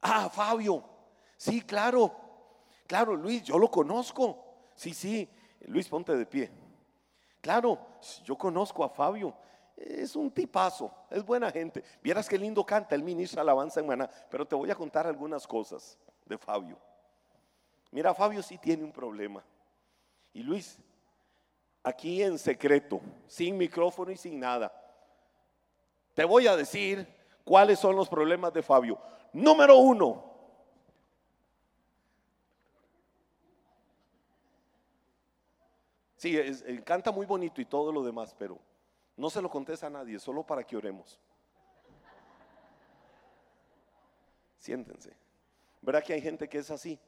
[0.03, 0.85] Ah, Fabio,
[1.37, 2.15] sí, claro,
[2.87, 4.45] claro, Luis, yo lo conozco.
[4.75, 5.29] Sí, sí,
[5.61, 6.51] Luis, ponte de pie.
[7.41, 7.79] Claro,
[8.25, 9.35] yo conozco a Fabio.
[9.77, 11.83] Es un tipazo, es buena gente.
[12.03, 14.11] Vieras qué lindo canta, el ministro alabanza en Maná.
[14.29, 16.79] Pero te voy a contar algunas cosas de Fabio.
[17.91, 19.45] Mira, Fabio sí tiene un problema.
[20.33, 20.79] Y Luis,
[21.83, 24.73] aquí en secreto, sin micrófono y sin nada,
[26.15, 27.07] te voy a decir
[27.45, 28.99] cuáles son los problemas de Fabio.
[29.33, 30.25] Número uno.
[36.17, 36.37] Sí,
[36.85, 38.59] canta muy bonito y todo lo demás, pero
[39.17, 41.19] no se lo contesta a nadie, solo para que oremos.
[44.59, 45.17] Siéntense.
[45.81, 46.99] ¿Verdad que hay gente que es así?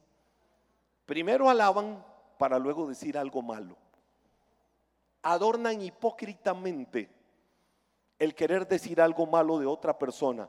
[1.11, 2.01] Primero alaban
[2.37, 3.75] para luego decir algo malo.
[5.23, 7.09] Adornan hipócritamente
[8.17, 10.47] el querer decir algo malo de otra persona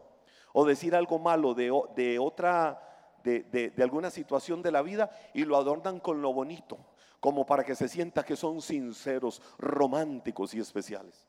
[0.52, 5.56] o decir algo malo de, otra, de, de alguna situación de la vida y lo
[5.56, 6.78] adornan con lo bonito,
[7.18, 11.26] como para que se sienta que son sinceros, románticos y especiales.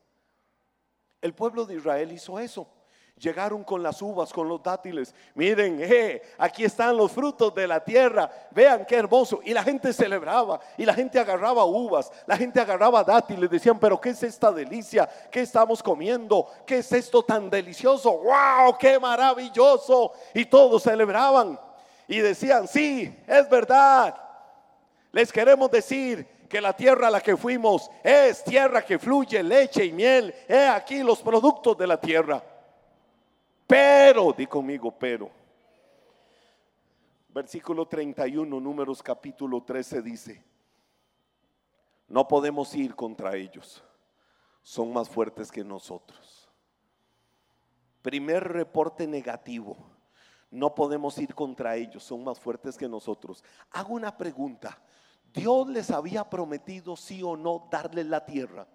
[1.20, 2.68] El pueblo de Israel hizo eso.
[3.16, 5.14] Llegaron con las uvas, con los dátiles.
[5.36, 8.28] Miren, eh, aquí están los frutos de la tierra.
[8.50, 9.40] Vean qué hermoso.
[9.44, 10.58] Y la gente celebraba.
[10.76, 12.10] Y la gente agarraba uvas.
[12.26, 13.48] La gente agarraba dátiles.
[13.48, 15.08] Decían, pero ¿qué es esta delicia?
[15.30, 16.48] ¿Qué estamos comiendo?
[16.66, 18.18] ¿Qué es esto tan delicioso?
[18.18, 18.76] ¡Wow!
[18.78, 20.12] ¡Qué maravilloso!
[20.34, 21.58] Y todos celebraban.
[22.08, 24.16] Y decían, sí, es verdad.
[25.12, 29.84] Les queremos decir que la tierra a la que fuimos es tierra que fluye leche
[29.84, 30.34] y miel.
[30.48, 32.42] He aquí los productos de la tierra.
[33.66, 35.30] Pero, di conmigo, pero.
[37.28, 40.44] Versículo 31, números capítulo 13 dice,
[42.06, 43.82] no podemos ir contra ellos,
[44.62, 46.48] son más fuertes que nosotros.
[48.02, 49.76] Primer reporte negativo,
[50.48, 53.42] no podemos ir contra ellos, son más fuertes que nosotros.
[53.72, 54.78] Hago una pregunta,
[55.32, 58.68] ¿Dios les había prometido sí o no darles la tierra?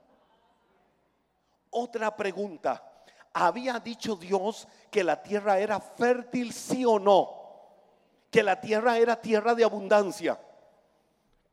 [1.69, 2.88] Otra pregunta,
[3.33, 7.29] ¿Había dicho Dios que la tierra era fértil, sí o no?
[8.31, 10.39] Que la tierra era tierra de abundancia.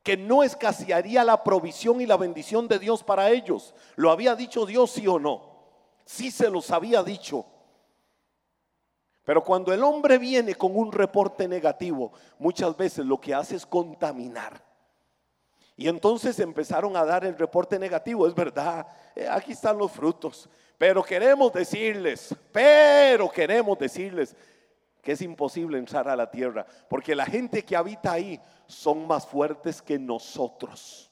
[0.02, 3.74] Que no escasearía la provisión y la bendición de Dios para ellos.
[3.96, 5.56] ¿Lo había dicho Dios, sí o no?
[6.04, 7.44] Sí se los había dicho.
[9.24, 13.66] Pero cuando el hombre viene con un reporte negativo, muchas veces lo que hace es
[13.66, 14.65] contaminar.
[15.76, 18.26] Y entonces empezaron a dar el reporte negativo.
[18.26, 20.48] Es verdad, eh, aquí están los frutos.
[20.78, 24.34] Pero queremos decirles, pero queremos decirles
[25.02, 29.26] que es imposible entrar a la tierra, porque la gente que habita ahí son más
[29.26, 31.10] fuertes que nosotros.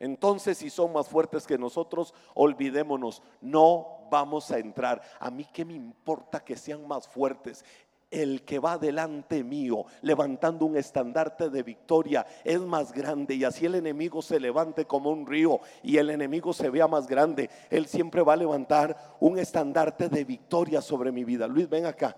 [0.00, 5.00] Entonces, si son más fuertes que nosotros, olvidémonos, no vamos a entrar.
[5.18, 7.64] A mí qué me importa que sean más fuertes
[8.10, 13.34] el que va delante mío, levantando un estandarte de victoria, es más grande.
[13.34, 17.06] Y así el enemigo se levante como un río y el enemigo se vea más
[17.06, 17.50] grande.
[17.70, 21.46] Él siempre va a levantar un estandarte de victoria sobre mi vida.
[21.46, 22.16] Luis, ven acá,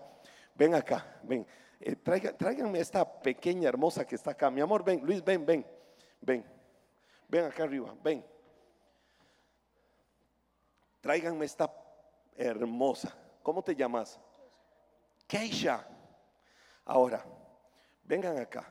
[0.54, 1.46] ven acá, ven.
[1.80, 4.50] Eh, tráiganme esta pequeña hermosa que está acá.
[4.50, 5.66] Mi amor, ven, Luis, ven, ven,
[6.20, 6.44] ven.
[7.28, 8.24] Ven acá arriba, ven.
[11.00, 11.72] Tráiganme esta
[12.36, 13.16] hermosa.
[13.42, 14.20] ¿Cómo te llamas?
[15.30, 15.86] Keisha.
[16.86, 17.24] Ahora,
[18.02, 18.66] vengan acá.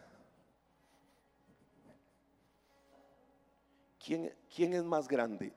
[3.97, 5.53] ¿Quién, ¿Quién, es más grande?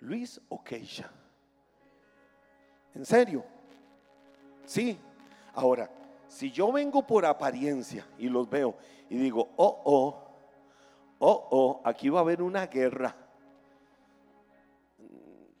[0.00, 1.10] ¿Luis o Keisha?
[2.94, 3.44] ¿En serio?
[4.64, 4.98] Sí.
[5.52, 5.90] Ahora,
[6.28, 8.76] Si yo vengo por apariencia y los veo
[9.08, 10.28] y digo, oh, oh,
[11.18, 13.16] oh, oh, aquí va a haber una guerra.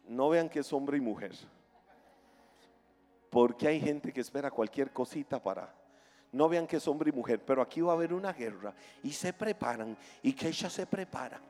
[0.06, 1.32] No vean que es hombre y mujer.
[3.30, 5.72] Porque hay gente que espera cualquier cosita para...
[6.30, 9.12] No vean que es hombre y mujer, pero aquí va a haber una guerra y
[9.12, 11.40] se preparan y que ella se prepara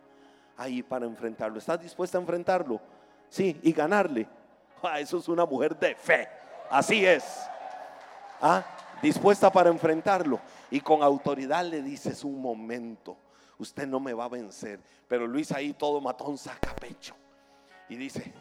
[0.57, 1.59] ahí para enfrentarlo.
[1.59, 2.81] ¿Estás dispuesta a enfrentarlo?
[3.29, 4.29] Sí, y ganarle.
[4.83, 6.29] Ah, eso es una mujer de fe.
[6.71, 7.25] Así es.
[8.41, 8.65] Ah,
[9.03, 10.41] dispuesta para enfrentarlo.
[10.71, 13.17] Y con autoridad le dices un momento,
[13.59, 14.81] usted no me va a vencer.
[15.09, 17.17] Pero Luis ahí todo matón saca pecho.
[17.89, 18.33] Y dice,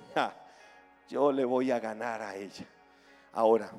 [1.07, 2.65] yo le voy a ganar a ella.
[3.31, 3.71] Ahora,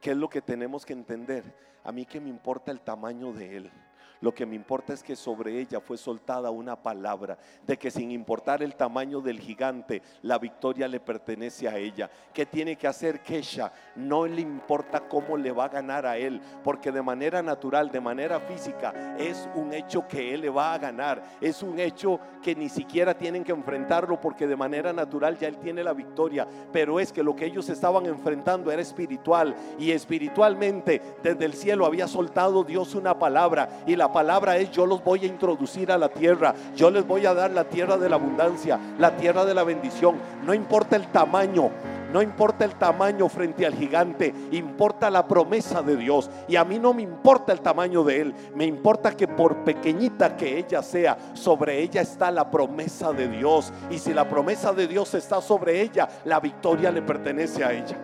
[0.00, 1.44] ¿qué es lo que tenemos que entender?
[1.84, 3.72] A mí que me importa el tamaño de él.
[4.20, 8.10] Lo que me importa es que sobre ella fue soltada una palabra de que sin
[8.10, 12.10] importar el tamaño del gigante, la victoria le pertenece a ella.
[12.32, 13.72] ¿Qué tiene que hacer Kesha?
[13.94, 18.00] No le importa cómo le va a ganar a él, porque de manera natural, de
[18.00, 21.22] manera física, es un hecho que él le va a ganar.
[21.40, 25.58] Es un hecho que ni siquiera tienen que enfrentarlo porque de manera natural ya él
[25.58, 26.46] tiene la victoria.
[26.72, 31.86] Pero es que lo que ellos estaban enfrentando era espiritual y espiritualmente desde el cielo
[31.86, 35.98] había soltado Dios una palabra y la palabra es yo los voy a introducir a
[35.98, 39.54] la tierra, yo les voy a dar la tierra de la abundancia, la tierra de
[39.54, 40.16] la bendición.
[40.44, 41.70] No importa el tamaño,
[42.12, 46.30] no importa el tamaño frente al gigante, importa la promesa de Dios.
[46.48, 50.36] Y a mí no me importa el tamaño de él, me importa que por pequeñita
[50.36, 53.72] que ella sea, sobre ella está la promesa de Dios.
[53.90, 57.98] Y si la promesa de Dios está sobre ella, la victoria le pertenece a ella.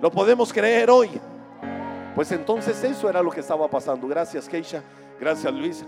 [0.00, 1.10] ¿Lo podemos creer hoy?
[2.14, 4.08] Pues entonces eso era lo que estaba pasando.
[4.08, 4.82] Gracias, Keisha.
[5.20, 5.86] Gracias Luisa.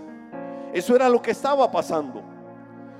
[0.73, 2.21] Eso era lo que estaba pasando.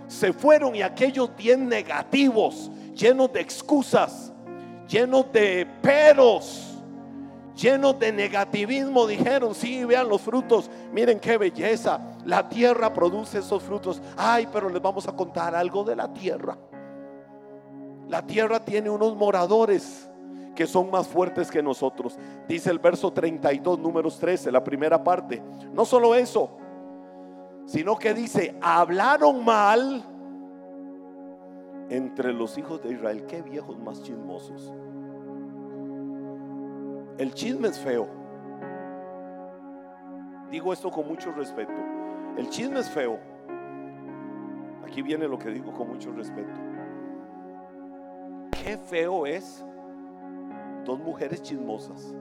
[0.08, 4.34] Se fueron y aquellos bien negativos, llenos de excusas,
[4.88, 6.82] llenos de peros,
[7.56, 13.62] llenos de negativismo, dijeron, sí, vean los frutos, miren qué belleza, la tierra produce esos
[13.62, 14.02] frutos.
[14.18, 16.58] Ay, pero les vamos a contar algo de la tierra.
[18.08, 20.09] La tierra tiene unos moradores
[20.60, 22.20] que son más fuertes que nosotros.
[22.46, 25.42] Dice el verso 32, números 13, la primera parte.
[25.72, 26.50] No solo eso,
[27.66, 30.04] sino que dice, hablaron mal
[31.90, 33.26] entre los hijos de Israel.
[33.26, 34.74] Qué viejos más chismosos.
[37.18, 38.10] El chisme es feo.
[40.52, 41.72] Digo esto con mucho respeto.
[42.36, 43.18] El chisme es feo.
[44.84, 46.60] Aquí viene lo que digo con mucho respeto.
[48.62, 49.64] Qué feo es
[50.86, 52.14] dos mujeres chismosas.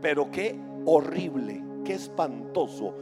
[0.00, 2.94] Pero qué horrible, qué espantoso,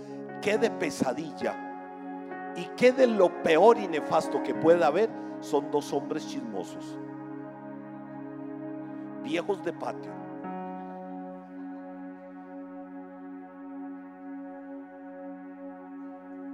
[0.42, 5.92] qué de pesadilla y qué de lo peor y nefasto que pueda haber son dos
[5.92, 6.98] hombres chismosos,
[9.22, 10.12] viejos de patio.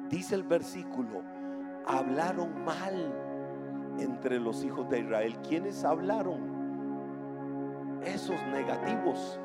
[0.09, 1.22] Dice el versículo,
[1.87, 3.12] hablaron mal
[3.99, 5.37] entre los hijos de Israel.
[5.46, 6.56] ¿Quiénes hablaron?
[8.05, 9.39] Esos negativos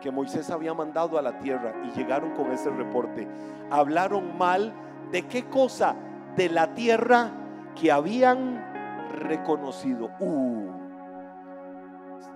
[0.00, 3.28] que Moisés había mandado a la tierra y llegaron con ese reporte.
[3.70, 4.72] Hablaron mal
[5.12, 5.94] de qué cosa?
[6.36, 7.30] De la tierra
[7.74, 8.64] que habían
[9.10, 10.10] reconocido.
[10.18, 10.70] Uh,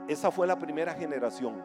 [0.09, 1.63] esa fue la primera generación.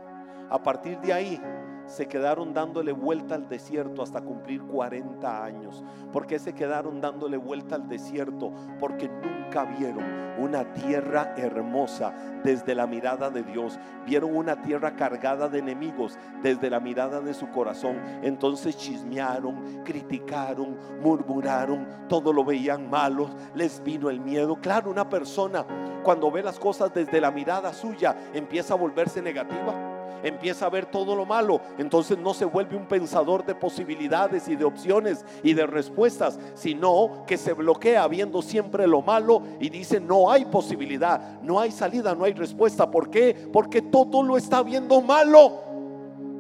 [0.50, 1.42] A partir de ahí
[1.90, 5.84] se quedaron dándole vuelta al desierto hasta cumplir 40 años.
[6.14, 8.54] ¿Por qué se quedaron dándole vuelta al desierto?
[8.80, 10.04] Porque nunca vieron
[10.38, 13.80] una tierra hermosa desde la mirada de Dios.
[14.06, 17.98] Vieron una tierra cargada de enemigos desde la mirada de su corazón.
[18.22, 24.58] Entonces chismearon, criticaron, murmuraron, todo lo veían malo, les vino el miedo.
[24.62, 25.66] Claro, una persona
[26.04, 29.89] cuando ve las cosas desde la mirada suya empieza a volverse negativa
[30.24, 34.56] empieza a ver todo lo malo, entonces no se vuelve un pensador de posibilidades y
[34.56, 40.00] de opciones y de respuestas, sino que se bloquea viendo siempre lo malo y dice
[40.00, 42.90] no hay posibilidad, no hay salida, no hay respuesta.
[42.90, 43.50] ¿Por qué?
[43.52, 45.54] Porque todo lo está viendo malo,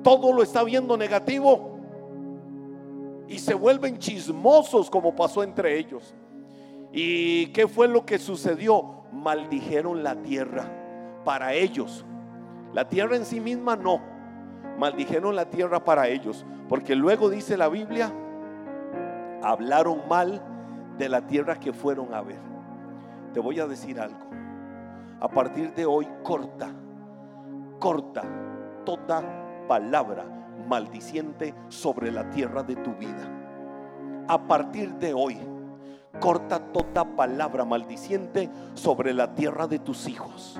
[0.03, 1.77] todo lo está viendo negativo
[3.27, 6.13] y se vuelven chismosos como pasó entre ellos.
[6.91, 9.03] ¿Y qué fue lo que sucedió?
[9.11, 10.65] Maldijeron la tierra
[11.23, 12.05] para ellos
[12.73, 13.99] la tierra en sí misma no.
[14.77, 16.45] Maldijeron la tierra para ellos.
[16.67, 18.13] Porque luego dice la Biblia,
[19.41, 20.41] hablaron mal
[20.97, 22.39] de la tierra que fueron a ver.
[23.33, 24.19] Te voy a decir algo.
[25.19, 26.69] A partir de hoy corta,
[27.79, 28.21] corta
[28.85, 30.25] toda palabra
[30.67, 33.27] maldiciente sobre la tierra de tu vida.
[34.27, 35.37] A partir de hoy,
[36.19, 40.59] corta toda palabra maldiciente sobre la tierra de tus hijos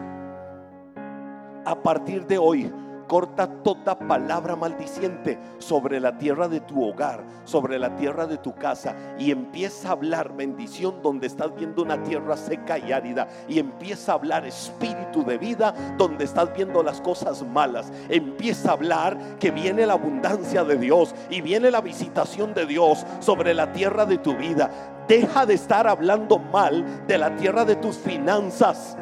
[1.66, 2.72] a partir de hoy,
[3.10, 8.54] corta toda palabra maldiciente sobre la tierra de tu hogar, sobre la tierra de tu
[8.54, 13.58] casa y empieza a hablar bendición donde estás viendo una tierra seca y árida y
[13.58, 17.92] empieza a hablar espíritu de vida donde estás viendo las cosas malas.
[18.10, 23.04] Empieza a hablar que viene la abundancia de Dios y viene la visitación de Dios
[23.22, 24.70] sobre la tierra de tu vida.
[25.08, 28.96] Deja de estar hablando mal de la tierra de tus finanzas.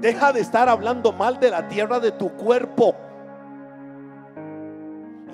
[0.00, 2.94] Deja de estar hablando mal de la tierra de tu cuerpo.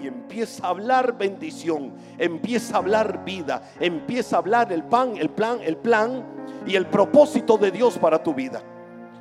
[0.01, 5.31] Y empieza a hablar bendición, empieza a hablar vida, empieza a hablar el pan, el
[5.31, 6.25] plan, el plan
[6.67, 8.61] y el propósito de Dios para tu vida.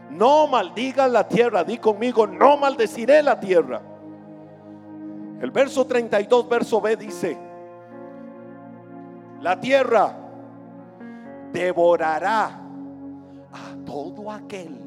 [0.09, 3.81] No maldigas la tierra, di conmigo, no maldeciré la tierra.
[5.39, 7.37] El verso 32, verso B dice,
[9.39, 10.15] la tierra
[11.51, 12.45] devorará
[13.51, 14.80] a todo aquel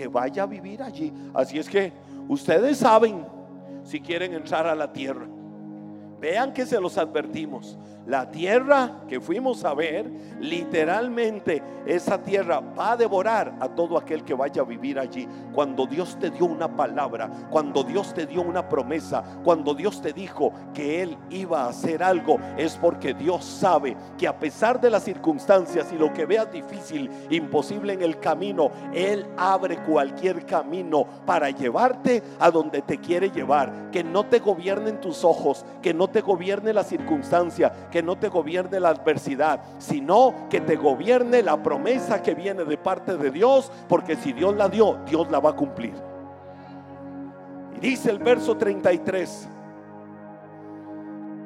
[0.00, 1.12] que vaya a vivir allí.
[1.34, 1.92] Así es que
[2.26, 3.26] ustedes saben
[3.84, 5.26] si quieren entrar a la tierra.
[6.18, 7.78] Vean que se los advertimos.
[8.06, 14.24] La tierra que fuimos a ver, literalmente esa tierra va a devorar a todo aquel
[14.24, 15.28] que vaya a vivir allí.
[15.52, 20.12] Cuando Dios te dio una palabra, cuando Dios te dio una promesa, cuando Dios te
[20.12, 24.90] dijo que Él iba a hacer algo, es porque Dios sabe que a pesar de
[24.90, 31.06] las circunstancias y lo que veas difícil, imposible en el camino, Él abre cualquier camino
[31.26, 33.90] para llevarte a donde te quiere llevar.
[33.90, 38.28] Que no te gobiernen tus ojos, que no te gobierne la circunstancia, que no te
[38.28, 43.70] gobierne la adversidad, sino que te gobierne la promesa que viene de parte de Dios,
[43.88, 45.94] porque si Dios la dio, Dios la va a cumplir.
[47.76, 49.48] Y dice el verso 33,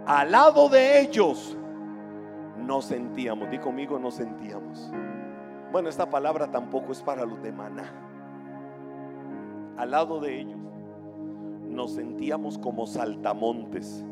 [0.07, 1.57] al lado de ellos
[2.59, 4.91] nos sentíamos, di conmigo nos sentíamos.
[5.73, 7.93] Bueno, esta palabra tampoco es para los de maná.
[9.77, 10.59] Al lado de ellos
[11.69, 14.05] nos sentíamos como saltamontes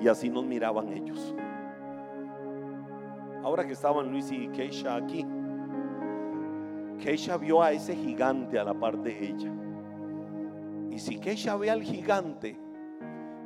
[0.00, 1.34] y así nos miraban ellos.
[3.42, 5.26] Ahora que estaban Luis y Keisha aquí,
[7.00, 9.52] Keisha vio a ese gigante a la par de ella.
[10.90, 12.56] Y si Keisha ve al gigante,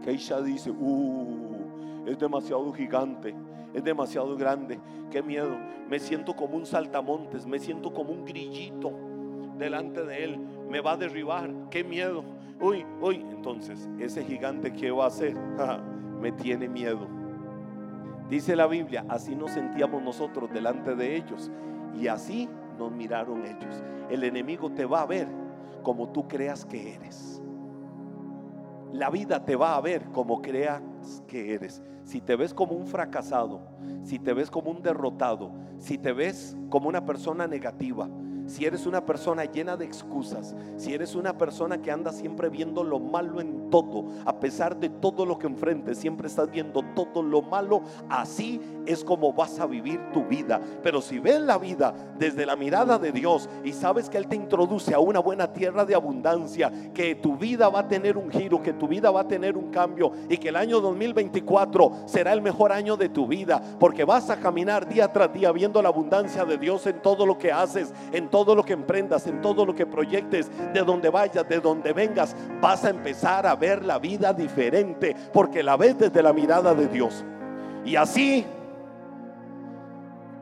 [0.05, 3.35] Keisha dice, uh, es demasiado gigante,
[3.73, 4.79] es demasiado grande,
[5.11, 5.57] qué miedo.
[5.89, 8.93] Me siento como un saltamontes, me siento como un grillito
[9.57, 10.39] delante de él,
[10.69, 12.25] me va a derribar, qué miedo.
[12.61, 15.35] Uy, uy, entonces, ese gigante, ¿qué va a hacer?
[16.21, 17.16] me tiene miedo.
[18.29, 21.51] Dice la Biblia, así nos sentíamos nosotros delante de ellos
[21.95, 23.83] y así nos miraron ellos.
[24.11, 25.29] El enemigo te va a ver
[25.83, 27.41] como tú creas que eres.
[28.93, 30.83] La vida te va a ver como creas
[31.29, 31.83] que eres.
[32.03, 33.61] Si te ves como un fracasado,
[34.03, 38.09] si te ves como un derrotado, si te ves como una persona negativa,
[38.47, 42.85] si eres una persona llena de excusas, si eres una persona que anda siempre viendo
[42.85, 47.23] lo malo en todo, a pesar de todo lo que enfrentes, siempre estás viendo todo
[47.23, 50.61] lo malo, así es como vas a vivir tu vida.
[50.83, 54.37] Pero si ves la vida desde la mirada de Dios y sabes que Él te
[54.37, 58.63] introduce a una buena tierra de abundancia, que tu vida va a tener un giro,
[58.63, 62.43] que tu vida va a tener un cambio y que el año 2024 será el
[62.43, 66.45] mejor año de tu vida, porque vas a caminar día tras día viendo la abundancia
[66.45, 69.75] de Dios en todo lo que haces, en todo lo que emprendas, en todo lo
[69.75, 74.33] que proyectes, de donde vayas, de donde vengas, vas a empezar a ver la vida
[74.33, 77.25] diferente, porque la ves desde la mirada de Dios.
[77.85, 78.45] Y así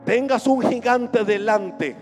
[0.05, 1.95] tengas un gigante delante,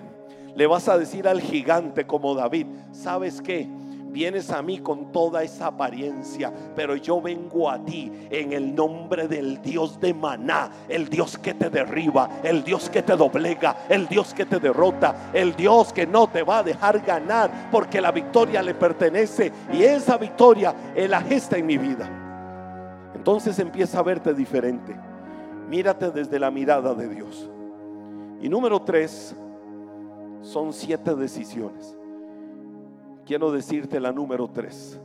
[0.55, 3.67] le vas a decir al gigante como David, ¿sabes qué?
[4.13, 9.27] Vienes a mí con toda esa apariencia, pero yo vengo a ti en el nombre
[9.27, 14.07] del Dios de Maná, el Dios que te derriba, el Dios que te doblega, el
[14.07, 18.11] Dios que te derrota, el Dios que no te va a dejar ganar, porque la
[18.11, 22.07] victoria le pertenece y esa victoria Él la gesta en mi vida.
[23.15, 24.95] Entonces empieza a verte diferente.
[25.67, 27.49] Mírate desde la mirada de Dios.
[28.43, 29.35] Y número tres,
[30.43, 31.97] son siete decisiones
[33.25, 34.99] quiero decirte la número tres.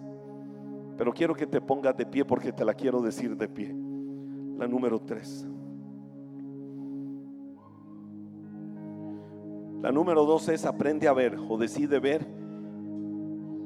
[0.97, 3.75] Pero quiero que te pongas de pie porque te la quiero decir de pie.
[4.59, 5.47] La número tres.
[9.81, 12.27] La número dos es aprende a ver o decide ver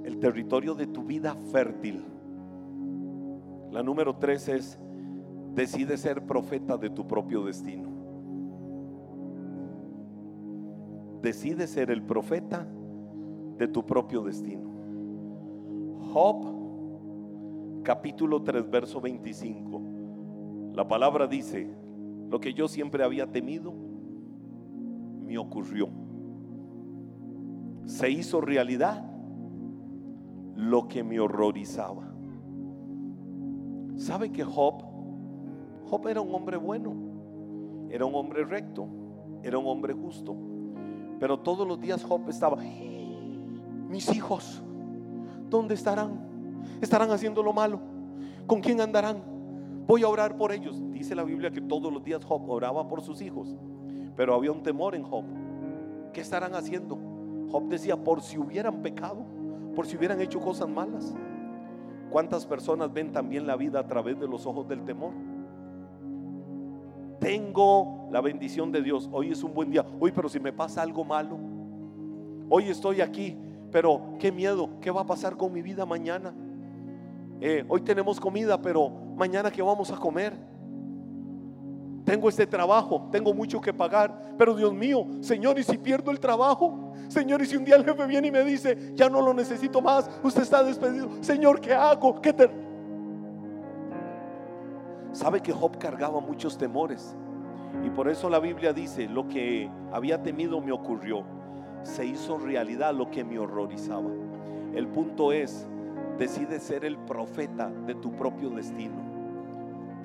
[0.04, 2.04] el territorio de tu vida fértil.
[3.70, 4.78] La número tres es
[5.54, 7.88] decide ser profeta de tu propio destino.
[11.22, 12.66] Decide ser el profeta
[13.62, 14.68] de tu propio destino.
[16.12, 19.80] Job, capítulo 3, verso 25.
[20.74, 21.72] La palabra dice,
[22.28, 23.72] lo que yo siempre había temido,
[25.24, 25.88] me ocurrió.
[27.86, 29.08] Se hizo realidad
[30.56, 32.12] lo que me horrorizaba.
[33.94, 34.82] ¿Sabe que Job,
[35.84, 36.96] Job era un hombre bueno,
[37.90, 38.88] era un hombre recto,
[39.44, 40.34] era un hombre justo?
[41.20, 42.60] Pero todos los días Job estaba,
[43.92, 44.62] mis hijos,
[45.50, 46.18] ¿dónde estarán?
[46.80, 47.78] ¿Estarán haciendo lo malo?
[48.46, 49.22] ¿Con quién andarán?
[49.86, 50.82] Voy a orar por ellos.
[50.92, 53.54] Dice la Biblia que todos los días Job oraba por sus hijos,
[54.16, 55.24] pero había un temor en Job.
[56.14, 56.98] ¿Qué estarán haciendo?
[57.50, 59.26] Job decía, por si hubieran pecado,
[59.76, 61.14] por si hubieran hecho cosas malas.
[62.10, 65.12] ¿Cuántas personas ven también la vida a través de los ojos del temor?
[67.20, 69.08] Tengo la bendición de Dios.
[69.12, 69.84] Hoy es un buen día.
[70.00, 71.38] Hoy, pero si me pasa algo malo.
[72.48, 73.36] Hoy estoy aquí,
[73.72, 74.68] pero qué miedo.
[74.80, 76.32] ¿Qué va a pasar con mi vida mañana?
[77.40, 80.34] Eh, hoy tenemos comida, pero mañana qué vamos a comer.
[82.04, 86.20] Tengo este trabajo, tengo mucho que pagar, pero Dios mío, Señor, ¿y si pierdo el
[86.20, 86.92] trabajo?
[87.08, 89.80] Señor, y si un día el jefe viene y me dice, ya no lo necesito
[89.80, 92.20] más, usted está despedido, Señor, ¿qué hago?
[92.20, 92.50] ¿Qué te...
[95.12, 97.16] Sabe que Job cargaba muchos temores
[97.84, 101.24] y por eso la Biblia dice, lo que había temido me ocurrió,
[101.82, 104.10] se hizo realidad lo que me horrorizaba.
[104.74, 105.66] El punto es,
[106.18, 109.12] decide ser el profeta de tu propio destino.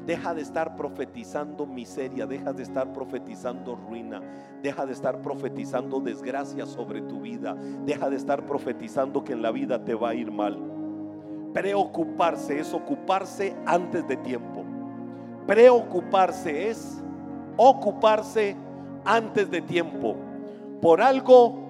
[0.05, 4.21] Deja de estar profetizando miseria, deja de estar profetizando ruina,
[4.63, 7.55] deja de estar profetizando desgracia sobre tu vida,
[7.85, 10.57] deja de estar profetizando que en la vida te va a ir mal.
[11.53, 14.63] Preocuparse es ocuparse antes de tiempo.
[15.45, 17.01] Preocuparse es
[17.57, 18.55] ocuparse
[19.03, 20.15] antes de tiempo
[20.81, 21.66] por algo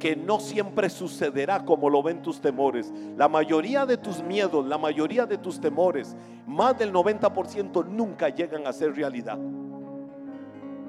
[0.00, 2.92] que no siempre sucederá como lo ven tus temores.
[3.16, 8.66] La mayoría de tus miedos, la mayoría de tus temores, más del 90% nunca llegan
[8.66, 9.38] a ser realidad.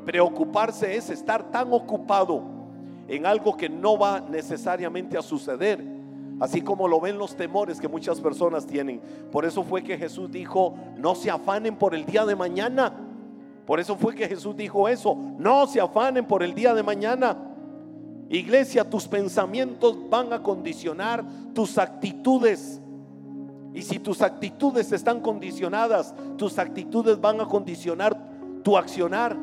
[0.06, 2.42] Preocuparse es estar tan ocupado
[3.08, 5.86] en algo que no va necesariamente a suceder,
[6.40, 9.02] así como lo ven los temores que muchas personas tienen.
[9.32, 12.94] Por eso fue que Jesús dijo, no se afanen por el día de mañana.
[13.68, 17.51] Por eso fue que Jesús dijo eso, no se afanen por el día de mañana
[18.32, 21.24] Iglesia, tus pensamientos van a condicionar
[21.54, 22.82] tus actitudes.
[23.74, 28.18] Y si tus actitudes están condicionadas, tus actitudes van a condicionar
[28.64, 29.36] tu accionar.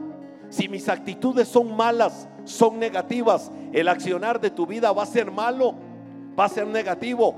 [0.49, 5.30] Si mis actitudes son malas, son negativas, el accionar de tu vida va a ser
[5.30, 5.74] malo,
[6.39, 7.34] va a ser negativo.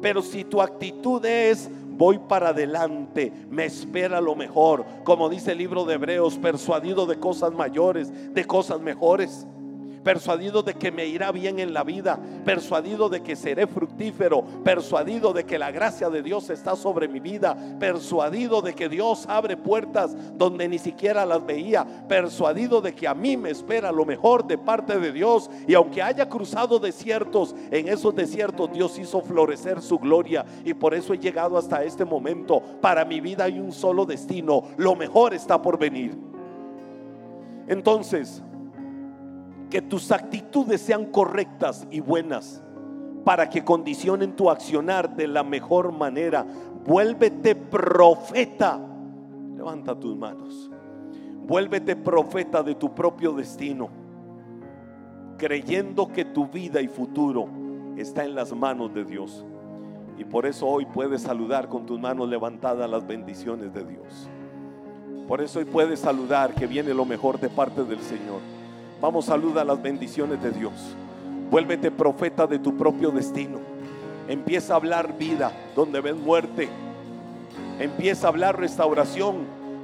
[0.00, 5.58] Pero si tu actitud es voy para adelante, me espera lo mejor, como dice el
[5.58, 9.48] libro de Hebreos, persuadido de cosas mayores, de cosas mejores
[10.02, 15.32] persuadido de que me irá bien en la vida, persuadido de que seré fructífero, persuadido
[15.32, 19.56] de que la gracia de Dios está sobre mi vida, persuadido de que Dios abre
[19.56, 24.46] puertas donde ni siquiera las veía, persuadido de que a mí me espera lo mejor
[24.46, 29.80] de parte de Dios y aunque haya cruzado desiertos, en esos desiertos Dios hizo florecer
[29.80, 32.62] su gloria y por eso he llegado hasta este momento.
[32.80, 36.16] Para mi vida hay un solo destino, lo mejor está por venir.
[37.68, 38.42] Entonces,
[39.72, 42.62] que tus actitudes sean correctas y buenas
[43.24, 46.44] para que condicionen tu accionar de la mejor manera.
[46.84, 48.78] Vuélvete profeta.
[49.56, 50.70] Levanta tus manos.
[51.46, 53.88] Vuélvete profeta de tu propio destino,
[55.38, 57.48] creyendo que tu vida y futuro
[57.96, 59.42] está en las manos de Dios.
[60.18, 64.28] Y por eso hoy puedes saludar con tus manos levantadas las bendiciones de Dios.
[65.26, 68.61] Por eso hoy puedes saludar que viene lo mejor de parte del Señor.
[69.02, 70.72] Vamos, saluda las bendiciones de Dios.
[71.50, 73.58] Vuélvete profeta de tu propio destino.
[74.28, 76.68] Empieza a hablar vida donde ves muerte.
[77.80, 79.38] Empieza a hablar restauración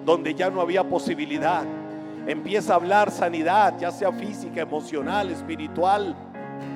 [0.07, 1.65] donde ya no había posibilidad.
[2.29, 6.15] Empieza a hablar sanidad, ya sea física, emocional, espiritual,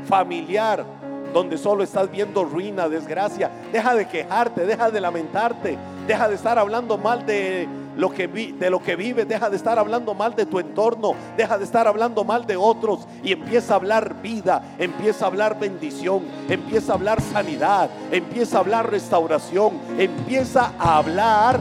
[0.08, 0.84] familiar,
[1.32, 3.52] donde solo estás viendo ruina, desgracia.
[3.70, 5.78] Deja de quejarte, deja de lamentarte,
[6.08, 9.78] deja de estar hablando mal de lo que de lo que vives, deja de estar
[9.78, 13.76] hablando mal de tu entorno, deja de estar hablando mal de otros y empieza a
[13.76, 20.72] hablar vida, empieza a hablar bendición, empieza a hablar sanidad, empieza a hablar restauración, empieza
[20.78, 21.60] a hablar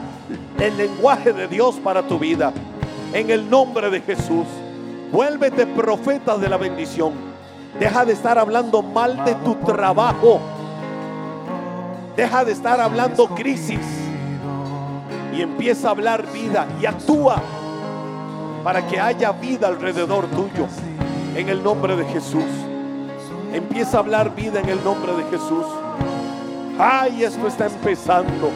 [0.59, 2.53] el lenguaje de Dios para tu vida.
[3.13, 4.45] En el nombre de Jesús,
[5.11, 7.13] vuélvete profeta de la bendición.
[7.79, 10.39] Deja de estar hablando mal de tu trabajo.
[12.15, 14.00] Deja de estar hablando crisis
[15.33, 17.41] y empieza a hablar vida y actúa
[18.63, 20.67] para que haya vida alrededor tuyo.
[21.35, 22.43] En el nombre de Jesús.
[23.53, 25.65] Empieza a hablar vida en el nombre de Jesús.
[26.77, 28.49] Ay, esto está empezando.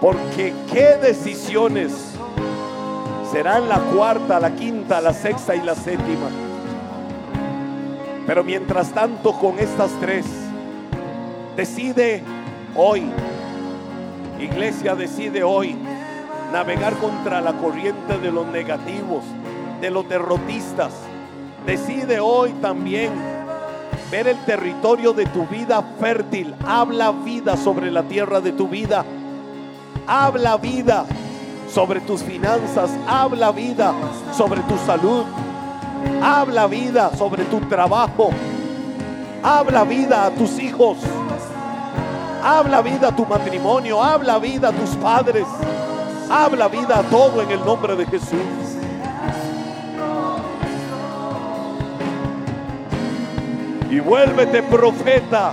[0.00, 1.92] Porque qué decisiones
[3.30, 6.28] serán la cuarta, la quinta, la sexta y la séptima.
[8.26, 10.26] Pero mientras tanto con estas tres,
[11.56, 12.22] decide
[12.76, 13.10] hoy
[14.40, 15.76] Iglesia decide hoy
[16.52, 19.22] navegar contra la corriente de los negativos,
[19.80, 20.92] de los derrotistas.
[21.66, 23.12] Decide hoy también
[24.10, 26.54] ver el territorio de tu vida fértil.
[26.66, 29.04] Habla vida sobre la tierra de tu vida.
[30.06, 31.04] Habla vida
[31.72, 32.90] sobre tus finanzas.
[33.06, 33.92] Habla vida
[34.36, 35.24] sobre tu salud.
[36.22, 38.30] Habla vida sobre tu trabajo.
[39.42, 40.96] Habla vida a tus hijos.
[42.42, 44.02] Habla vida a tu matrimonio.
[44.02, 45.46] Habla vida a tus padres.
[46.30, 48.38] Habla vida a todo en el nombre de Jesús.
[53.90, 55.52] Y vuélvete profeta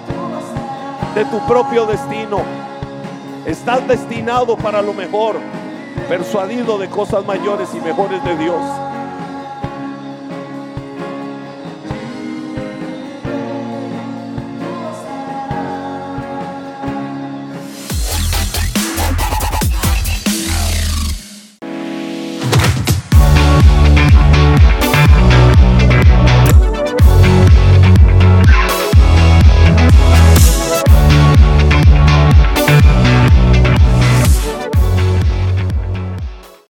[1.15, 2.41] de tu propio destino.
[3.45, 5.38] Estás destinado para lo mejor,
[6.07, 8.61] persuadido de cosas mayores y mejores de Dios.